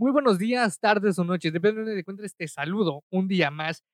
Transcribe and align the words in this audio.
Muy 0.00 0.12
buenos 0.12 0.38
días, 0.38 0.80
tardes 0.80 1.18
o 1.18 1.24
noches, 1.24 1.52
depende 1.52 1.74
de 1.74 1.80
donde 1.82 1.94
te 1.96 2.00
encuentres, 2.00 2.34
te 2.34 2.48
saludo 2.48 3.04
un 3.10 3.28
día 3.28 3.50
más. 3.50 3.84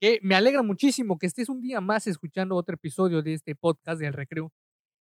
Que 0.00 0.20
me 0.22 0.36
alegra 0.36 0.62
muchísimo 0.62 1.18
que 1.18 1.26
estés 1.26 1.48
un 1.48 1.60
día 1.60 1.80
más 1.80 2.06
escuchando 2.06 2.54
otro 2.54 2.76
episodio 2.76 3.22
de 3.22 3.34
este 3.34 3.56
podcast 3.56 4.00
del 4.00 4.12
recreo, 4.12 4.52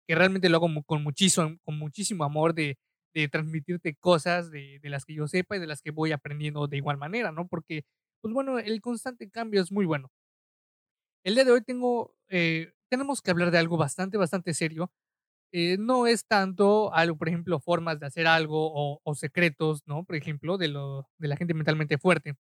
que 0.08 0.14
realmente 0.14 0.48
lo 0.48 0.56
hago 0.56 0.70
con 0.86 1.02
muchísimo, 1.02 1.58
con 1.62 1.78
muchísimo 1.78 2.24
amor 2.24 2.54
de, 2.54 2.78
transmitirte 3.30 3.96
cosas 3.96 4.50
de, 4.50 4.78
de, 4.80 4.88
las 4.88 5.04
que 5.04 5.14
yo 5.14 5.28
sepa 5.28 5.56
y 5.58 5.60
de 5.60 5.66
las 5.66 5.82
que 5.82 5.90
voy 5.90 6.12
aprendiendo 6.12 6.66
de 6.68 6.78
igual 6.78 6.96
manera, 6.96 7.32
¿no? 7.32 7.46
Porque, 7.48 7.84
pues 8.22 8.32
bueno, 8.32 8.58
el 8.58 8.80
constante 8.80 9.28
cambio 9.28 9.60
es 9.60 9.70
muy 9.70 9.84
bueno. 9.84 10.10
El 11.22 11.34
día 11.34 11.44
de 11.44 11.52
hoy 11.52 11.60
tengo, 11.60 12.14
eh, 12.28 12.72
tenemos 12.88 13.20
que 13.20 13.30
hablar 13.30 13.50
de 13.50 13.58
algo 13.58 13.76
bastante, 13.76 14.16
bastante 14.16 14.54
serio, 14.54 14.90
eh, 15.52 15.76
no 15.78 16.06
es 16.06 16.26
tanto 16.26 16.92
algo, 16.94 17.16
por 17.16 17.28
ejemplo, 17.28 17.60
formas 17.60 17.98
de 18.00 18.06
hacer 18.06 18.26
algo 18.26 19.00
o, 19.02 19.14
secretos, 19.14 19.82
¿no? 19.86 20.04
Por 20.04 20.16
ejemplo, 20.16 20.58
de, 20.58 20.68
lo, 20.68 21.08
de 21.18 21.28
la 21.28 21.36
gente 21.36 21.54
mentalmente 21.54 21.98
fuerte. 21.98 22.34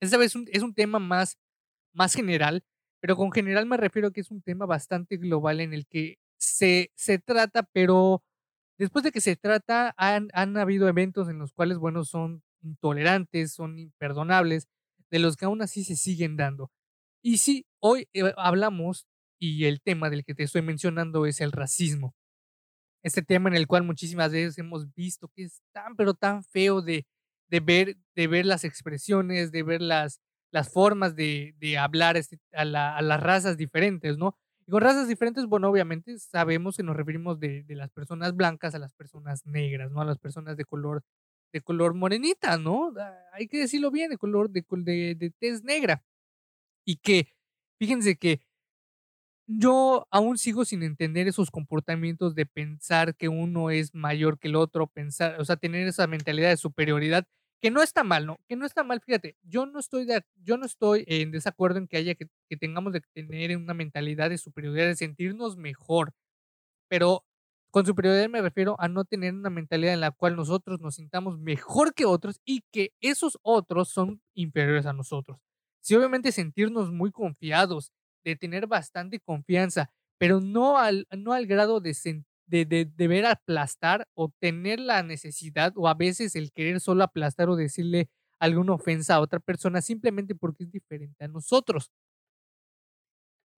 Esta 0.00 0.16
vez 0.18 0.34
es 0.52 0.62
un, 0.62 0.74
tema 0.74 0.98
más, 0.98 1.38
más 1.92 2.14
general, 2.14 2.62
pero 3.00 3.16
con 3.16 3.32
general 3.32 3.66
me 3.66 3.76
refiero 3.76 4.08
a 4.08 4.12
que 4.12 4.20
es 4.20 4.30
un 4.30 4.42
tema 4.42 4.66
bastante 4.66 5.16
global 5.16 5.60
en 5.60 5.72
el 5.72 5.86
que 5.86 6.18
se, 6.38 6.90
se 6.94 7.18
trata, 7.18 7.62
pero 7.72 8.22
después 8.78 9.04
de 9.04 9.12
que 9.12 9.20
se 9.20 9.36
trata, 9.36 9.94
han, 9.96 10.28
han 10.34 10.56
habido 10.56 10.88
eventos 10.88 11.28
en 11.28 11.38
los 11.38 11.52
cuales, 11.52 11.78
bueno, 11.78 12.04
son 12.04 12.42
intolerantes, 12.62 13.52
son 13.52 13.78
imperdonables, 13.78 14.68
de 15.10 15.18
los 15.18 15.36
que 15.36 15.44
aún 15.46 15.62
así 15.62 15.84
se 15.84 15.96
siguen 15.96 16.36
dando. 16.36 16.70
Y 17.22 17.38
sí, 17.38 17.66
hoy 17.80 18.08
eh, 18.12 18.32
hablamos 18.36 19.06
y 19.44 19.66
el 19.66 19.82
tema 19.82 20.08
del 20.08 20.24
que 20.24 20.34
te 20.34 20.44
estoy 20.44 20.62
mencionando 20.62 21.26
es 21.26 21.42
el 21.42 21.52
racismo. 21.52 22.14
Este 23.02 23.20
tema 23.20 23.50
en 23.50 23.56
el 23.56 23.66
cual 23.66 23.82
muchísimas 23.82 24.32
veces 24.32 24.56
hemos 24.56 24.92
visto 24.94 25.28
que 25.28 25.44
es 25.44 25.60
tan, 25.72 25.96
pero 25.96 26.14
tan 26.14 26.42
feo 26.42 26.80
de, 26.80 27.06
de, 27.48 27.60
ver, 27.60 27.98
de 28.16 28.26
ver 28.26 28.46
las 28.46 28.64
expresiones, 28.64 29.52
de 29.52 29.62
ver 29.62 29.82
las, 29.82 30.22
las 30.50 30.72
formas 30.72 31.14
de, 31.14 31.54
de 31.58 31.76
hablar 31.76 32.16
este, 32.16 32.38
a, 32.52 32.64
la, 32.64 32.96
a, 32.96 33.02
las 33.02 33.22
razas 33.22 33.58
diferentes, 33.58 34.16
¿no? 34.16 34.34
Y 34.66 34.70
con 34.70 34.80
razas 34.80 35.08
diferentes, 35.08 35.44
bueno, 35.44 35.68
obviamente 35.68 36.18
sabemos 36.18 36.78
que 36.78 36.82
nos 36.82 36.96
referimos 36.96 37.38
de, 37.38 37.64
de, 37.64 37.74
las 37.74 37.90
personas 37.90 38.34
blancas 38.34 38.74
a 38.74 38.78
las 38.78 38.94
personas 38.94 39.44
negras, 39.44 39.90
¿no? 39.90 40.00
A 40.00 40.06
las 40.06 40.18
personas 40.18 40.56
de 40.56 40.64
color, 40.64 41.02
de 41.52 41.60
color 41.60 41.92
morenita, 41.92 42.56
¿no? 42.56 42.94
Ah, 42.98 43.14
hay 43.34 43.46
que 43.46 43.58
decirlo 43.58 43.90
bien, 43.90 44.08
de 44.08 44.16
color, 44.16 44.48
de, 44.48 44.64
de, 44.70 45.14
de 45.14 45.30
tez 45.38 45.62
negra. 45.64 46.02
Y 46.86 46.96
que, 46.96 47.28
fíjense 47.78 48.16
que 48.16 48.40
yo 49.46 50.06
aún 50.10 50.38
sigo 50.38 50.64
sin 50.64 50.82
entender 50.82 51.28
esos 51.28 51.50
comportamientos 51.50 52.34
de 52.34 52.46
pensar 52.46 53.14
que 53.16 53.28
uno 53.28 53.70
es 53.70 53.94
mayor 53.94 54.38
que 54.38 54.48
el 54.48 54.56
otro, 54.56 54.86
pensar, 54.86 55.40
o 55.40 55.44
sea, 55.44 55.56
tener 55.56 55.86
esa 55.86 56.06
mentalidad 56.06 56.50
de 56.50 56.56
superioridad, 56.56 57.26
que 57.60 57.70
no 57.70 57.82
está 57.82 58.04
mal, 58.04 58.26
¿no? 58.26 58.38
Que 58.48 58.56
no 58.56 58.66
está 58.66 58.84
mal, 58.84 59.00
fíjate, 59.00 59.36
yo 59.42 59.66
no 59.66 59.78
estoy, 59.80 60.04
de, 60.06 60.22
yo 60.42 60.56
no 60.58 60.66
estoy 60.66 61.04
en 61.06 61.30
desacuerdo 61.30 61.78
en 61.78 61.88
que 61.88 61.96
haya 61.98 62.14
que, 62.14 62.26
que 62.48 62.56
tengamos 62.56 62.92
de 62.92 63.02
tener 63.14 63.56
una 63.56 63.74
mentalidad 63.74 64.30
de 64.30 64.38
superioridad, 64.38 64.86
de 64.86 64.96
sentirnos 64.96 65.56
mejor, 65.56 66.12
pero 66.88 67.24
con 67.70 67.86
superioridad 67.86 68.28
me 68.28 68.42
refiero 68.42 68.76
a 68.78 68.88
no 68.88 69.04
tener 69.04 69.34
una 69.34 69.50
mentalidad 69.50 69.94
en 69.94 70.00
la 70.00 70.12
cual 70.12 70.36
nosotros 70.36 70.80
nos 70.80 70.94
sintamos 70.96 71.38
mejor 71.38 71.94
que 71.94 72.04
otros 72.06 72.40
y 72.44 72.62
que 72.72 72.92
esos 73.00 73.38
otros 73.42 73.88
son 73.90 74.20
inferiores 74.34 74.86
a 74.86 74.92
nosotros. 74.92 75.38
Si 75.80 75.94
obviamente 75.96 76.32
sentirnos 76.32 76.92
muy 76.92 77.10
confiados, 77.10 77.92
de 78.24 78.36
tener 78.36 78.66
bastante 78.66 79.20
confianza, 79.20 79.90
pero 80.18 80.40
no 80.40 80.78
al, 80.78 81.06
no 81.16 81.32
al 81.32 81.46
grado 81.46 81.80
de, 81.80 81.94
de, 82.46 82.64
de, 82.86 83.08
ver 83.08 83.26
aplastar 83.26 84.08
o 84.14 84.30
tener 84.40 84.80
la 84.80 85.02
necesidad 85.02 85.72
o 85.76 85.88
a 85.88 85.94
veces 85.94 86.36
el 86.36 86.52
querer 86.52 86.80
solo 86.80 87.04
aplastar 87.04 87.48
o 87.50 87.56
decirle 87.56 88.08
alguna 88.38 88.74
ofensa 88.74 89.14
a 89.16 89.20
otra 89.20 89.40
persona 89.40 89.80
simplemente 89.80 90.34
porque 90.34 90.64
es 90.64 90.70
diferente 90.70 91.24
a 91.24 91.28
nosotros. 91.28 91.90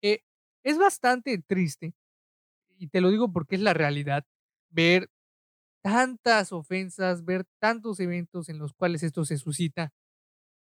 Eh, 0.03 0.21
es 0.65 0.79
bastante 0.79 1.39
triste, 1.39 1.95
y 2.79 2.89
te 2.89 3.01
lo 3.01 3.11
digo 3.11 3.33
porque 3.33 3.57
es 3.57 3.63
la 3.63 3.75
realidad, 3.75 4.25
ver 4.71 5.11
tantas 5.83 6.53
ofensas, 6.53 7.25
ver 7.25 7.47
tantos 7.61 8.01
eventos 8.01 8.49
en 8.49 8.59
los 8.59 8.75
cuales 8.75 9.03
esto 9.03 9.25
se 9.25 9.39
suscita, 9.39 9.93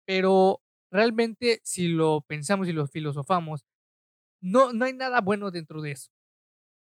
pero 0.06 0.62
realmente 0.92 1.62
si 1.64 1.88
lo 1.90 2.22
pensamos 2.28 2.68
y 2.68 2.74
lo 2.74 2.88
filosofamos, 2.88 3.66
no, 4.42 4.74
no 4.74 4.86
hay 4.86 4.94
nada 4.94 5.22
bueno 5.22 5.52
dentro 5.52 5.82
de 5.82 5.92
eso. 5.92 6.12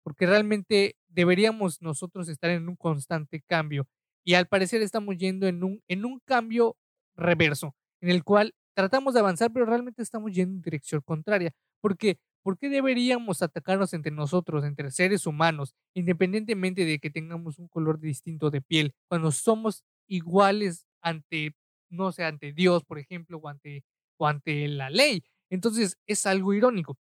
Porque 0.03 0.25
realmente 0.27 0.97
deberíamos 1.07 1.81
nosotros 1.81 2.29
estar 2.29 2.51
en 2.51 2.69
un 2.69 2.75
constante 2.75 3.41
cambio. 3.41 3.87
Y 4.23 4.35
al 4.35 4.47
parecer 4.47 4.81
estamos 4.81 5.17
yendo 5.17 5.47
en 5.47 5.63
un, 5.63 5.81
en 5.87 6.05
un 6.05 6.19
cambio 6.25 6.77
reverso, 7.15 7.75
en 8.01 8.09
el 8.09 8.23
cual 8.23 8.53
tratamos 8.75 9.13
de 9.13 9.21
avanzar, 9.21 9.51
pero 9.51 9.65
realmente 9.65 10.01
estamos 10.03 10.31
yendo 10.31 10.55
en 10.55 10.61
dirección 10.61 11.01
contraria. 11.01 11.51
Porque, 11.81 12.19
¿por 12.43 12.57
qué 12.57 12.69
deberíamos 12.69 13.41
atacarnos 13.41 13.93
entre 13.93 14.11
nosotros, 14.11 14.63
entre 14.65 14.91
seres 14.91 15.25
humanos, 15.25 15.73
independientemente 15.95 16.85
de 16.85 16.99
que 16.99 17.09
tengamos 17.09 17.59
un 17.59 17.67
color 17.67 17.99
distinto 17.99 18.49
de 18.51 18.61
piel, 18.61 18.93
cuando 19.07 19.31
somos 19.31 19.83
iguales 20.07 20.85
ante, 21.01 21.55
no 21.89 22.11
sé, 22.11 22.23
ante 22.25 22.53
Dios, 22.53 22.83
por 22.83 22.99
ejemplo, 22.99 23.37
o 23.37 23.47
ante, 23.47 23.83
o 24.17 24.27
ante 24.27 24.67
la 24.67 24.89
ley? 24.89 25.23
Entonces 25.49 25.97
es 26.07 26.25
algo 26.25 26.53
irónico. 26.53 26.97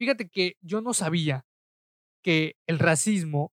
Fíjate 0.00 0.30
que 0.30 0.56
yo 0.62 0.80
no 0.80 0.94
sabía 0.94 1.44
que 2.24 2.56
el 2.66 2.78
racismo 2.78 3.52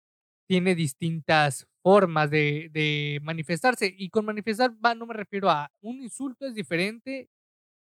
tiene 0.46 0.76
distintas 0.76 1.70
formas 1.82 2.30
de, 2.30 3.22
manifestarse. 3.24 3.96
Y 3.98 4.10
con 4.10 4.26
manifestar 4.26 4.74
va, 4.86 4.94
no 4.94 5.06
me 5.06 5.14
refiero 5.14 5.50
a 5.50 5.72
un 5.80 6.02
insulto 6.02 6.46
es 6.46 6.54
diferente 6.54 7.30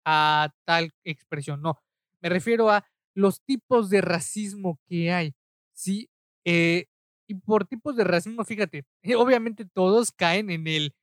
a 0.05 0.53
tal 0.63 0.93
expresión, 1.03 1.63
no. 1.63 1.81
Me 2.21 2.29
refiero 2.29 2.69
a 2.69 2.85
los 3.15 3.41
tipos 3.41 3.89
de 3.89 4.01
racismo 4.01 4.79
que 4.87 5.11
hay. 5.11 5.33
Sí, 5.73 6.11
eh, 6.45 6.85
y 7.27 7.33
por 7.33 7.65
tipos 7.65 7.95
de 7.95 8.03
racismo, 8.03 8.45
fíjate, 8.45 8.85
obviamente 9.17 9.65
todos 9.65 10.11
caen 10.11 10.51
en 10.51 10.67
el, 10.67 10.93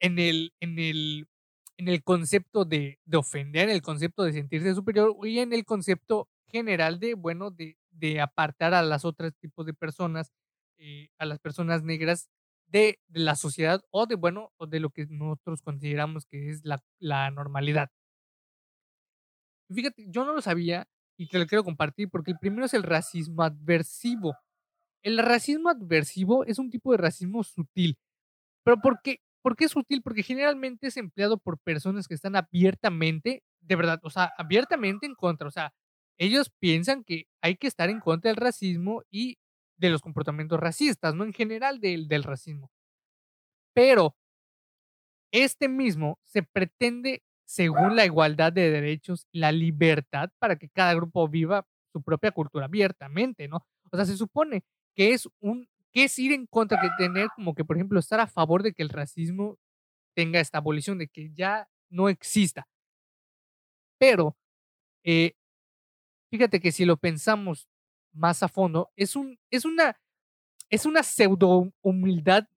en 0.00 0.18
el, 0.18 0.52
en 0.58 0.80
el, 0.80 1.28
en 1.76 1.86
el 1.86 2.02
concepto 2.02 2.64
de, 2.64 2.98
de 3.04 3.16
ofender, 3.16 3.68
en 3.68 3.76
el 3.76 3.82
concepto 3.82 4.24
de 4.24 4.32
sentirse 4.32 4.74
superior 4.74 5.16
y 5.22 5.38
en 5.38 5.52
el 5.52 5.64
concepto 5.64 6.28
general 6.54 7.00
de, 7.00 7.14
bueno, 7.14 7.50
de, 7.50 7.76
de 7.90 8.20
apartar 8.20 8.74
a 8.74 8.82
las 8.82 9.04
otras 9.04 9.34
tipos 9.40 9.66
de 9.66 9.74
personas, 9.74 10.32
eh, 10.78 11.08
a 11.18 11.26
las 11.26 11.40
personas 11.40 11.82
negras 11.82 12.28
de, 12.68 13.00
de, 13.08 13.20
la 13.20 13.34
sociedad 13.34 13.82
o 13.90 14.06
de, 14.06 14.14
bueno, 14.14 14.52
o 14.56 14.66
de 14.68 14.78
lo 14.80 14.90
que 14.90 15.06
nosotros 15.10 15.62
consideramos 15.62 16.26
que 16.26 16.50
es 16.50 16.64
la, 16.64 16.82
la 17.00 17.30
normalidad. 17.32 17.90
Fíjate, 19.74 20.06
yo 20.08 20.24
no 20.24 20.32
lo 20.32 20.42
sabía 20.42 20.86
y 21.16 21.28
te 21.28 21.38
lo 21.38 21.46
quiero 21.46 21.64
compartir 21.64 22.08
porque 22.08 22.32
el 22.32 22.38
primero 22.38 22.66
es 22.66 22.74
el 22.74 22.84
racismo 22.84 23.42
adversivo. 23.42 24.36
El 25.02 25.18
racismo 25.18 25.70
adversivo 25.70 26.44
es 26.44 26.58
un 26.58 26.70
tipo 26.70 26.92
de 26.92 26.98
racismo 26.98 27.42
sutil. 27.44 27.98
¿Pero 28.64 28.78
por 28.80 29.00
qué? 29.02 29.18
¿Por 29.42 29.56
qué 29.56 29.66
es 29.66 29.72
sutil? 29.72 30.02
Porque 30.02 30.22
generalmente 30.22 30.86
es 30.86 30.96
empleado 30.96 31.38
por 31.38 31.58
personas 31.58 32.08
que 32.08 32.14
están 32.14 32.36
abiertamente, 32.36 33.42
de 33.60 33.76
verdad, 33.76 34.00
o 34.02 34.10
sea, 34.10 34.32
abiertamente 34.38 35.06
en 35.06 35.14
contra. 35.14 35.48
O 35.48 35.50
sea, 35.50 35.74
ellos 36.18 36.50
piensan 36.58 37.04
que 37.04 37.26
hay 37.42 37.56
que 37.56 37.66
estar 37.66 37.90
en 37.90 38.00
contra 38.00 38.30
del 38.30 38.36
racismo 38.36 39.02
y 39.10 39.38
de 39.76 39.90
los 39.90 40.02
comportamientos 40.02 40.60
racistas, 40.60 41.14
no 41.14 41.24
en 41.24 41.32
general 41.32 41.80
del, 41.80 42.08
del 42.08 42.22
racismo. 42.22 42.70
Pero 43.74 44.14
este 45.32 45.68
mismo 45.68 46.18
se 46.24 46.42
pretende 46.42 47.22
según 47.44 47.96
la 47.96 48.06
igualdad 48.06 48.52
de 48.52 48.70
derechos, 48.70 49.26
la 49.32 49.52
libertad 49.52 50.30
para 50.38 50.56
que 50.56 50.68
cada 50.68 50.94
grupo 50.94 51.28
viva 51.28 51.66
su 51.92 52.02
propia 52.02 52.30
cultura 52.30 52.66
abiertamente, 52.66 53.48
¿no? 53.48 53.66
O 53.90 53.96
sea, 53.96 54.06
se 54.06 54.16
supone 54.16 54.64
que 54.94 55.12
es 55.12 55.28
un 55.40 55.68
que 55.92 56.04
es 56.04 56.18
ir 56.18 56.32
en 56.32 56.46
contra 56.46 56.80
que 56.80 56.88
tener 56.98 57.28
como 57.36 57.54
que 57.54 57.64
por 57.64 57.76
ejemplo 57.76 58.00
estar 58.00 58.18
a 58.18 58.26
favor 58.26 58.62
de 58.64 58.72
que 58.72 58.82
el 58.82 58.88
racismo 58.88 59.58
tenga 60.14 60.40
esta 60.40 60.58
abolición 60.58 60.98
de 60.98 61.08
que 61.08 61.30
ya 61.34 61.68
no 61.90 62.08
exista. 62.08 62.66
Pero 63.98 64.36
eh, 65.04 65.34
fíjate 66.34 66.58
que 66.60 66.72
si 66.72 66.84
lo 66.84 66.96
pensamos 66.96 67.68
más 68.12 68.42
a 68.42 68.48
fondo, 68.48 68.90
es, 68.96 69.14
un, 69.14 69.38
es, 69.52 69.64
una, 69.64 69.96
es 70.68 70.84
una 70.84 71.04
pseudo 71.04 71.72
humildad 71.80 72.48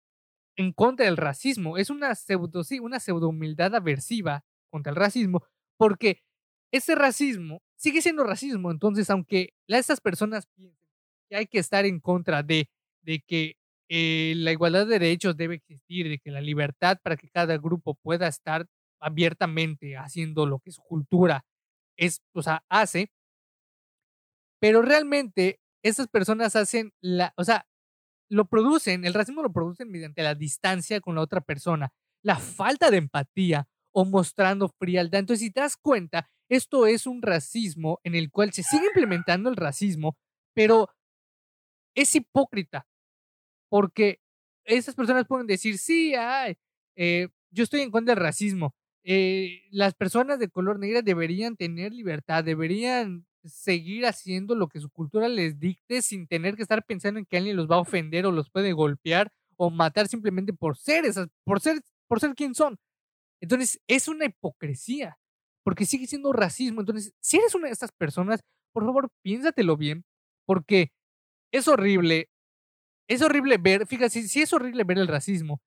en 0.55 0.73
contra 0.73 1.05
del 1.05 1.15
racismo, 1.15 1.77
es 1.77 1.91
una 1.91 2.15
pseudo, 2.15 2.63
sí, 2.63 2.79
una 2.79 2.99
pseudo 2.99 3.29
humildad 3.29 3.75
aversiva 3.75 4.43
contra 4.71 4.89
el 4.89 4.95
racismo, 4.95 5.43
porque 5.77 6.23
ese 6.71 6.95
racismo 6.95 7.61
sigue 7.75 8.01
siendo 8.01 8.23
racismo, 8.23 8.71
entonces 8.71 9.11
aunque 9.11 9.53
estas 9.67 10.01
personas 10.01 10.47
piensen 10.55 10.79
que 11.29 11.35
hay 11.35 11.45
que 11.45 11.59
estar 11.59 11.85
en 11.85 11.99
contra 11.99 12.41
de, 12.41 12.71
de 13.03 13.19
que 13.27 13.57
eh, 13.89 14.33
la 14.37 14.53
igualdad 14.53 14.87
de 14.87 14.97
derechos 14.97 15.37
debe 15.37 15.53
existir, 15.53 16.09
de 16.09 16.17
que 16.17 16.31
la 16.31 16.41
libertad 16.41 16.97
para 17.03 17.15
que 17.15 17.29
cada 17.29 17.55
grupo 17.59 17.93
pueda 17.93 18.27
estar 18.27 18.65
abiertamente 18.99 19.97
haciendo 19.97 20.47
lo 20.47 20.57
que 20.57 20.71
su 20.71 20.81
cultura 20.81 21.45
es, 21.95 22.23
o 22.33 22.41
sea, 22.41 22.63
hace, 22.69 23.11
pero 24.59 24.81
realmente 24.81 25.59
esas 25.83 26.07
personas 26.07 26.55
hacen 26.55 26.93
la, 27.01 27.33
o 27.37 27.43
sea, 27.43 27.67
lo 28.29 28.45
producen, 28.45 29.05
el 29.05 29.13
racismo 29.13 29.41
lo 29.41 29.53
producen 29.53 29.89
mediante 29.89 30.23
la 30.23 30.35
distancia 30.35 30.99
con 31.01 31.15
la 31.15 31.21
otra 31.21 31.41
persona. 31.41 31.91
la 32.23 32.37
falta 32.37 32.91
de 32.91 32.97
empatía 32.97 33.67
o 33.93 34.03
mostrando 34.05 34.69
frialdad. 34.79 35.19
Entonces, 35.21 35.45
si 35.45 35.51
te 35.51 35.61
das 35.61 35.77
cuenta, 35.77 36.29
esto 36.49 36.87
es 36.87 37.07
un 37.07 37.21
racismo 37.21 37.99
en 38.03 38.15
el 38.15 38.31
cual 38.31 38.51
se 38.53 38.63
sigue 38.63 38.87
implementando 38.87 39.49
el 39.49 39.55
racismo, 39.55 40.17
pero 40.53 40.89
es 41.95 42.15
hipócrita, 42.15 42.87
porque 43.69 44.19
esas 44.65 44.95
personas 44.95 45.25
pueden 45.27 45.47
decir, 45.47 45.77
sí, 45.77 46.13
ay, 46.15 46.57
eh, 46.95 47.29
yo 47.51 47.63
estoy 47.63 47.81
en 47.81 47.91
contra 47.91 48.15
del 48.15 48.23
racismo. 48.23 48.75
Eh, 49.03 49.63
las 49.71 49.95
personas 49.95 50.39
de 50.39 50.49
color 50.49 50.79
negra 50.79 51.01
deberían 51.01 51.55
tener 51.55 51.93
libertad, 51.93 52.43
deberían 52.43 53.25
seguir 53.49 54.05
haciendo 54.05 54.55
lo 54.55 54.67
que 54.67 54.79
su 54.79 54.89
cultura 54.89 55.27
les 55.27 55.59
dicte 55.59 56.01
sin 56.01 56.27
tener 56.27 56.55
que 56.55 56.63
estar 56.63 56.83
pensando 56.83 57.19
en 57.19 57.25
que 57.25 57.37
alguien 57.37 57.55
los 57.55 57.69
va 57.69 57.75
a 57.75 57.79
ofender 57.81 58.25
o 58.25 58.31
los 58.31 58.49
puede 58.49 58.73
golpear 58.73 59.31
o 59.57 59.69
matar 59.69 60.07
simplemente 60.07 60.53
por 60.53 60.77
ser 60.77 61.05
esas, 61.05 61.27
por 61.43 61.59
ser, 61.59 61.81
por 62.07 62.19
ser 62.19 62.35
quien 62.35 62.55
son. 62.55 62.77
Entonces, 63.41 63.79
es 63.87 64.07
una 64.07 64.25
hipocresía, 64.25 65.17
porque 65.63 65.85
sigue 65.85 66.07
siendo 66.07 66.33
racismo. 66.33 66.81
Entonces, 66.81 67.13
si 67.19 67.37
eres 67.37 67.55
una 67.55 67.67
de 67.67 67.73
estas 67.73 67.91
personas, 67.91 68.41
por 68.73 68.85
favor, 68.85 69.09
piénsatelo 69.23 69.77
bien, 69.77 70.05
porque 70.45 70.91
es 71.51 71.67
horrible, 71.67 72.29
es 73.09 73.21
horrible 73.21 73.57
ver, 73.57 73.87
fíjate, 73.87 74.23
si 74.23 74.41
es 74.41 74.53
horrible 74.53 74.83
ver 74.83 74.99
el 74.99 75.07
racismo, 75.07 75.61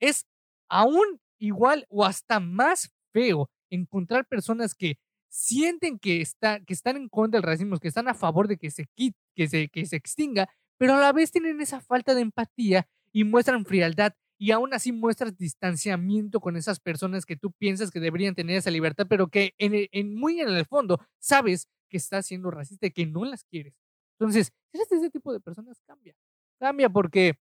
es 0.00 0.26
aún 0.68 1.20
igual 1.38 1.86
o 1.88 2.04
hasta 2.04 2.40
más 2.40 2.92
feo 3.12 3.50
encontrar 3.70 4.26
personas 4.26 4.74
que 4.74 4.98
sienten 5.32 5.98
que, 5.98 6.20
está, 6.20 6.60
que 6.60 6.74
están 6.74 6.96
en 6.96 7.08
contra 7.08 7.38
del 7.40 7.46
racismo, 7.46 7.78
que 7.78 7.88
están 7.88 8.06
a 8.06 8.14
favor 8.14 8.48
de 8.48 8.58
que 8.58 8.70
se, 8.70 8.86
quite, 8.94 9.18
que, 9.34 9.48
se, 9.48 9.68
que 9.68 9.86
se 9.86 9.96
extinga, 9.96 10.48
pero 10.76 10.94
a 10.94 11.00
la 11.00 11.12
vez 11.12 11.30
tienen 11.30 11.60
esa 11.60 11.80
falta 11.80 12.14
de 12.14 12.20
empatía 12.20 12.86
y 13.12 13.24
muestran 13.24 13.64
frialdad 13.64 14.12
y 14.38 14.50
aún 14.50 14.74
así 14.74 14.92
muestras 14.92 15.36
distanciamiento 15.36 16.40
con 16.40 16.56
esas 16.56 16.80
personas 16.80 17.24
que 17.24 17.36
tú 17.36 17.50
piensas 17.52 17.90
que 17.90 18.00
deberían 18.00 18.34
tener 18.34 18.56
esa 18.56 18.70
libertad, 18.70 19.06
pero 19.08 19.28
que 19.28 19.54
en, 19.56 20.14
muy 20.14 20.40
en 20.40 20.48
el 20.48 20.66
fondo 20.66 21.00
sabes 21.18 21.66
que 21.88 21.96
estás 21.96 22.26
siendo 22.26 22.50
racista 22.50 22.86
y 22.86 22.90
que 22.90 23.06
no 23.06 23.24
las 23.24 23.44
quieres. 23.44 23.74
Entonces, 24.18 24.52
eres 24.72 24.92
ese 24.92 25.10
tipo 25.10 25.32
de 25.32 25.40
personas, 25.40 25.80
cambia. 25.86 26.14
Cambia 26.58 26.90
porque, 26.90 27.38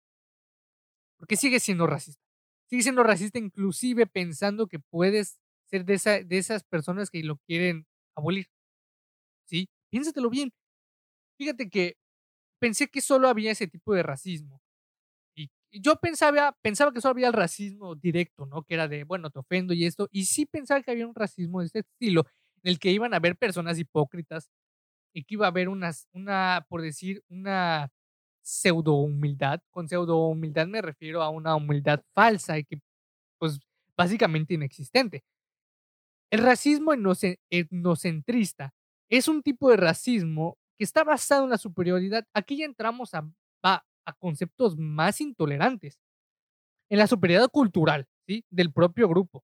porque 1.17 1.35
sigue 1.35 1.59
siendo 1.59 1.85
racista. 1.85 2.23
Sigue 2.67 2.81
siendo 2.81 3.03
racista 3.03 3.37
inclusive 3.37 4.07
pensando 4.07 4.67
que 4.67 4.79
puedes 4.79 5.39
de 5.83 6.37
esas 6.37 6.63
personas 6.63 7.09
que 7.09 7.23
lo 7.23 7.37
quieren 7.37 7.85
abolir. 8.15 8.47
¿Sí? 9.45 9.67
Piénsatelo 9.89 10.29
bien. 10.29 10.51
Fíjate 11.37 11.69
que 11.69 11.97
pensé 12.59 12.87
que 12.87 13.01
solo 13.01 13.27
había 13.27 13.51
ese 13.51 13.67
tipo 13.67 13.93
de 13.93 14.03
racismo. 14.03 14.61
Y 15.71 15.81
yo 15.81 15.97
pensaba, 15.97 16.57
pensaba 16.61 16.93
que 16.93 17.01
solo 17.01 17.11
había 17.11 17.27
el 17.27 17.33
racismo 17.33 17.95
directo, 17.95 18.45
¿no? 18.45 18.63
Que 18.63 18.75
era 18.75 18.87
de, 18.87 19.03
bueno, 19.03 19.29
te 19.29 19.39
ofendo 19.39 19.73
y 19.73 19.85
esto. 19.85 20.07
Y 20.11 20.25
sí 20.25 20.45
pensaba 20.45 20.81
que 20.81 20.91
había 20.91 21.05
un 21.05 21.15
racismo 21.15 21.59
de 21.59 21.65
este 21.65 21.79
estilo, 21.79 22.25
en 22.63 22.71
el 22.71 22.79
que 22.79 22.91
iban 22.91 23.13
a 23.13 23.17
haber 23.17 23.35
personas 23.37 23.77
hipócritas 23.77 24.49
y 25.13 25.23
que 25.25 25.35
iba 25.35 25.47
a 25.47 25.49
haber 25.49 25.69
unas, 25.69 26.07
una, 26.13 26.65
por 26.69 26.81
decir, 26.81 27.23
una 27.29 27.89
pseudo 28.41 28.93
humildad. 28.93 29.61
Con 29.71 29.89
pseudo 29.89 30.17
humildad 30.27 30.67
me 30.67 30.81
refiero 30.81 31.21
a 31.21 31.29
una 31.29 31.55
humildad 31.55 32.01
falsa 32.13 32.57
y 32.57 32.65
que, 32.65 32.79
pues, 33.39 33.59
básicamente 33.97 34.53
inexistente. 34.53 35.23
El 36.31 36.41
racismo 36.41 36.93
etnocentrista 37.49 38.73
es 39.09 39.27
un 39.27 39.41
tipo 39.41 39.69
de 39.69 39.77
racismo 39.77 40.57
que 40.77 40.83
está 40.83 41.03
basado 41.03 41.43
en 41.43 41.51
la 41.51 41.57
superioridad. 41.57 42.25
Aquí 42.33 42.57
ya 42.57 42.65
entramos 42.65 43.11
a, 43.13 43.27
conceptos 44.19 44.77
más 44.77 45.19
intolerantes. 45.19 45.97
En 46.89 46.99
la 46.99 47.07
superioridad 47.07 47.49
cultural, 47.49 48.05
¿sí? 48.27 48.43
Del 48.51 48.71
propio 48.71 49.07
grupo. 49.07 49.43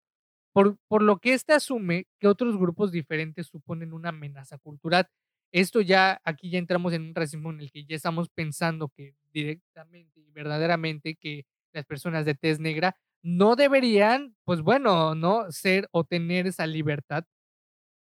Por, 0.53 0.77
por 0.87 1.01
lo 1.01 1.19
que 1.19 1.33
éste 1.33 1.53
asume 1.53 2.07
que 2.19 2.27
otros 2.27 2.57
grupos 2.57 2.91
diferentes 2.91 3.47
suponen 3.47 3.93
una 3.93 4.09
amenaza 4.09 4.57
cultural. 4.57 5.07
Esto 5.53 5.81
ya, 5.81 6.19
aquí 6.25 6.49
ya 6.49 6.59
entramos 6.59 6.93
en 6.93 7.03
un 7.03 7.15
racismo 7.15 7.51
en 7.51 7.61
el 7.61 7.71
que 7.71 7.85
ya 7.85 7.95
estamos 7.95 8.29
pensando 8.29 8.89
que 8.89 9.15
directamente 9.31 10.19
y 10.19 10.29
verdaderamente 10.31 11.15
que 11.15 11.45
las 11.73 11.85
personas 11.85 12.25
de 12.25 12.35
tez 12.35 12.59
negra 12.59 12.97
no 13.23 13.55
deberían, 13.55 14.35
pues 14.45 14.61
bueno, 14.61 15.15
no 15.15 15.51
ser 15.51 15.87
o 15.91 16.03
tener 16.05 16.47
esa 16.47 16.67
libertad 16.67 17.25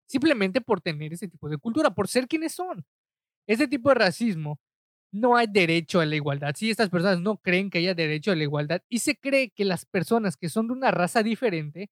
simplemente 0.08 0.62
por 0.62 0.82
tener 0.82 1.14
ese 1.14 1.28
tipo 1.28 1.50
de 1.50 1.58
cultura, 1.58 1.92
por 1.92 2.08
ser 2.08 2.28
quienes 2.28 2.54
son. 2.54 2.86
Ese 3.48 3.68
tipo 3.68 3.90
de 3.90 3.96
racismo 3.96 4.60
no 5.14 5.38
hay 5.38 5.48
derecho 5.50 6.02
a 6.02 6.06
la 6.06 6.16
igualdad. 6.16 6.56
Si 6.58 6.70
estas 6.72 6.90
personas 6.90 7.22
no 7.22 7.38
creen 7.38 7.70
que 7.70 7.80
haya 7.80 7.96
derecho 7.96 8.32
a 8.32 8.36
la 8.36 8.44
igualdad 8.44 8.82
y 8.90 9.00
se 9.00 9.18
cree 9.18 9.52
que 9.52 9.66
las 9.66 9.86
personas 9.86 10.38
que 10.38 10.50
son 10.50 10.68
de 10.68 10.74
una 10.74 10.92
raza 10.92 11.24
diferente 11.24 11.90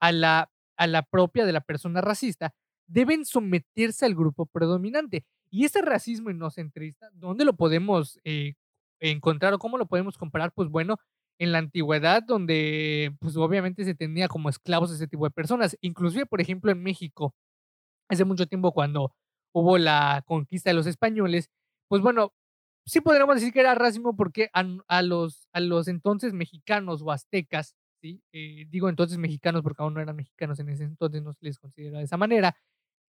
a 0.00 0.12
la, 0.12 0.50
a 0.76 0.86
la 0.86 1.02
propia 1.02 1.46
de 1.46 1.52
la 1.52 1.60
persona 1.62 2.00
racista 2.00 2.54
deben 2.88 3.24
someterse 3.24 4.06
al 4.06 4.14
grupo 4.14 4.46
predominante. 4.46 5.24
Y 5.50 5.64
ese 5.64 5.82
racismo 5.82 6.30
inocentrista, 6.30 7.10
¿dónde 7.14 7.44
lo 7.44 7.54
podemos 7.56 8.18
eh, 8.24 8.54
encontrar 9.00 9.54
o 9.54 9.58
cómo 9.58 9.78
lo 9.78 9.86
podemos 9.86 10.18
comparar? 10.18 10.52
Pues 10.54 10.68
bueno, 10.68 10.98
en 11.40 11.52
la 11.52 11.58
antigüedad, 11.58 12.22
donde 12.22 13.16
pues 13.20 13.36
obviamente 13.36 13.84
se 13.84 13.94
tenía 13.96 14.28
como 14.28 14.50
esclavos 14.50 14.92
a 14.92 14.94
ese 14.94 15.08
tipo 15.08 15.24
de 15.24 15.30
personas. 15.32 15.76
Inclusive, 15.80 16.26
por 16.26 16.40
ejemplo, 16.42 16.70
en 16.70 16.82
México, 16.82 17.34
hace 18.08 18.24
mucho 18.24 18.46
tiempo 18.46 18.72
cuando 18.72 19.14
hubo 19.54 19.78
la 19.78 20.22
conquista 20.26 20.70
de 20.70 20.74
los 20.74 20.86
españoles, 20.86 21.50
pues 21.88 22.02
bueno, 22.02 22.34
sí 22.86 23.00
podríamos 23.00 23.36
decir 23.36 23.52
que 23.52 23.60
era 23.60 23.74
racismo 23.74 24.16
porque 24.16 24.50
a, 24.52 25.02
los, 25.02 25.48
a 25.52 25.60
los 25.60 25.88
entonces 25.88 26.32
mexicanos 26.34 27.02
o 27.02 27.12
aztecas, 27.12 27.76
¿sí? 28.02 28.22
Eh, 28.32 28.66
digo 28.68 28.88
entonces 28.88 29.18
mexicanos 29.18 29.62
porque 29.62 29.82
aún 29.82 29.94
no 29.94 30.00
eran 30.00 30.16
mexicanos 30.16 30.58
en 30.60 30.68
ese 30.70 30.84
entonces, 30.84 31.22
no 31.22 31.32
se 31.32 31.44
les 31.46 31.58
considera 31.58 31.98
de 31.98 32.04
esa 32.04 32.16
manera, 32.16 32.56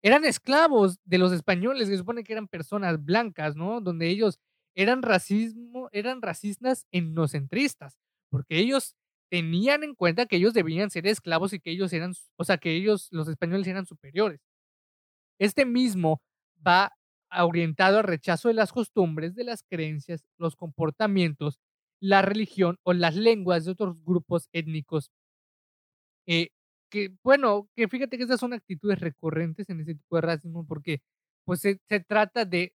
eran 0.02 0.24
esclavos 0.24 0.98
de 1.04 1.18
los 1.18 1.32
españoles, 1.32 1.88
que 1.88 1.94
se 1.94 1.98
supone 1.98 2.24
que 2.24 2.32
eran 2.32 2.48
personas 2.48 3.04
blancas, 3.04 3.56
¿no? 3.56 3.80
Donde 3.80 4.08
ellos 4.08 4.38
eran 4.76 5.02
racismo, 5.02 5.88
eran 5.92 6.22
racistas 6.22 6.86
etnocentristas, 6.92 7.98
porque 8.30 8.58
ellos 8.58 8.94
tenían 9.30 9.84
en 9.84 9.94
cuenta 9.94 10.26
que 10.26 10.36
ellos 10.36 10.54
debían 10.54 10.90
ser 10.90 11.06
esclavos 11.06 11.52
y 11.52 11.60
que 11.60 11.70
ellos 11.70 11.92
eran, 11.92 12.14
o 12.36 12.44
sea, 12.44 12.58
que 12.58 12.74
ellos, 12.74 13.08
los 13.12 13.28
españoles, 13.28 13.66
eran 13.66 13.86
superiores. 13.86 14.40
Este 15.38 15.64
mismo 15.66 16.20
va 16.66 16.92
orientado 17.40 17.98
al 17.98 18.04
rechazo 18.04 18.48
de 18.48 18.54
las 18.54 18.72
costumbres, 18.72 19.34
de 19.34 19.44
las 19.44 19.62
creencias, 19.62 20.24
los 20.38 20.56
comportamientos, 20.56 21.58
la 22.00 22.22
religión 22.22 22.78
o 22.84 22.92
las 22.94 23.16
lenguas 23.16 23.64
de 23.64 23.72
otros 23.72 23.96
grupos 24.04 24.48
étnicos 24.52 25.10
eh, 26.26 26.50
que, 26.90 27.10
bueno, 27.22 27.68
que 27.74 27.88
fíjate 27.88 28.18
que 28.18 28.24
esas 28.24 28.40
son 28.40 28.52
actitudes 28.52 29.00
recurrentes 29.00 29.68
en 29.70 29.80
ese 29.80 29.94
tipo 29.94 30.16
de 30.16 30.22
racismo 30.22 30.66
porque 30.66 31.00
pues 31.44 31.60
se, 31.60 31.78
trata 32.06 32.44
de, 32.44 32.74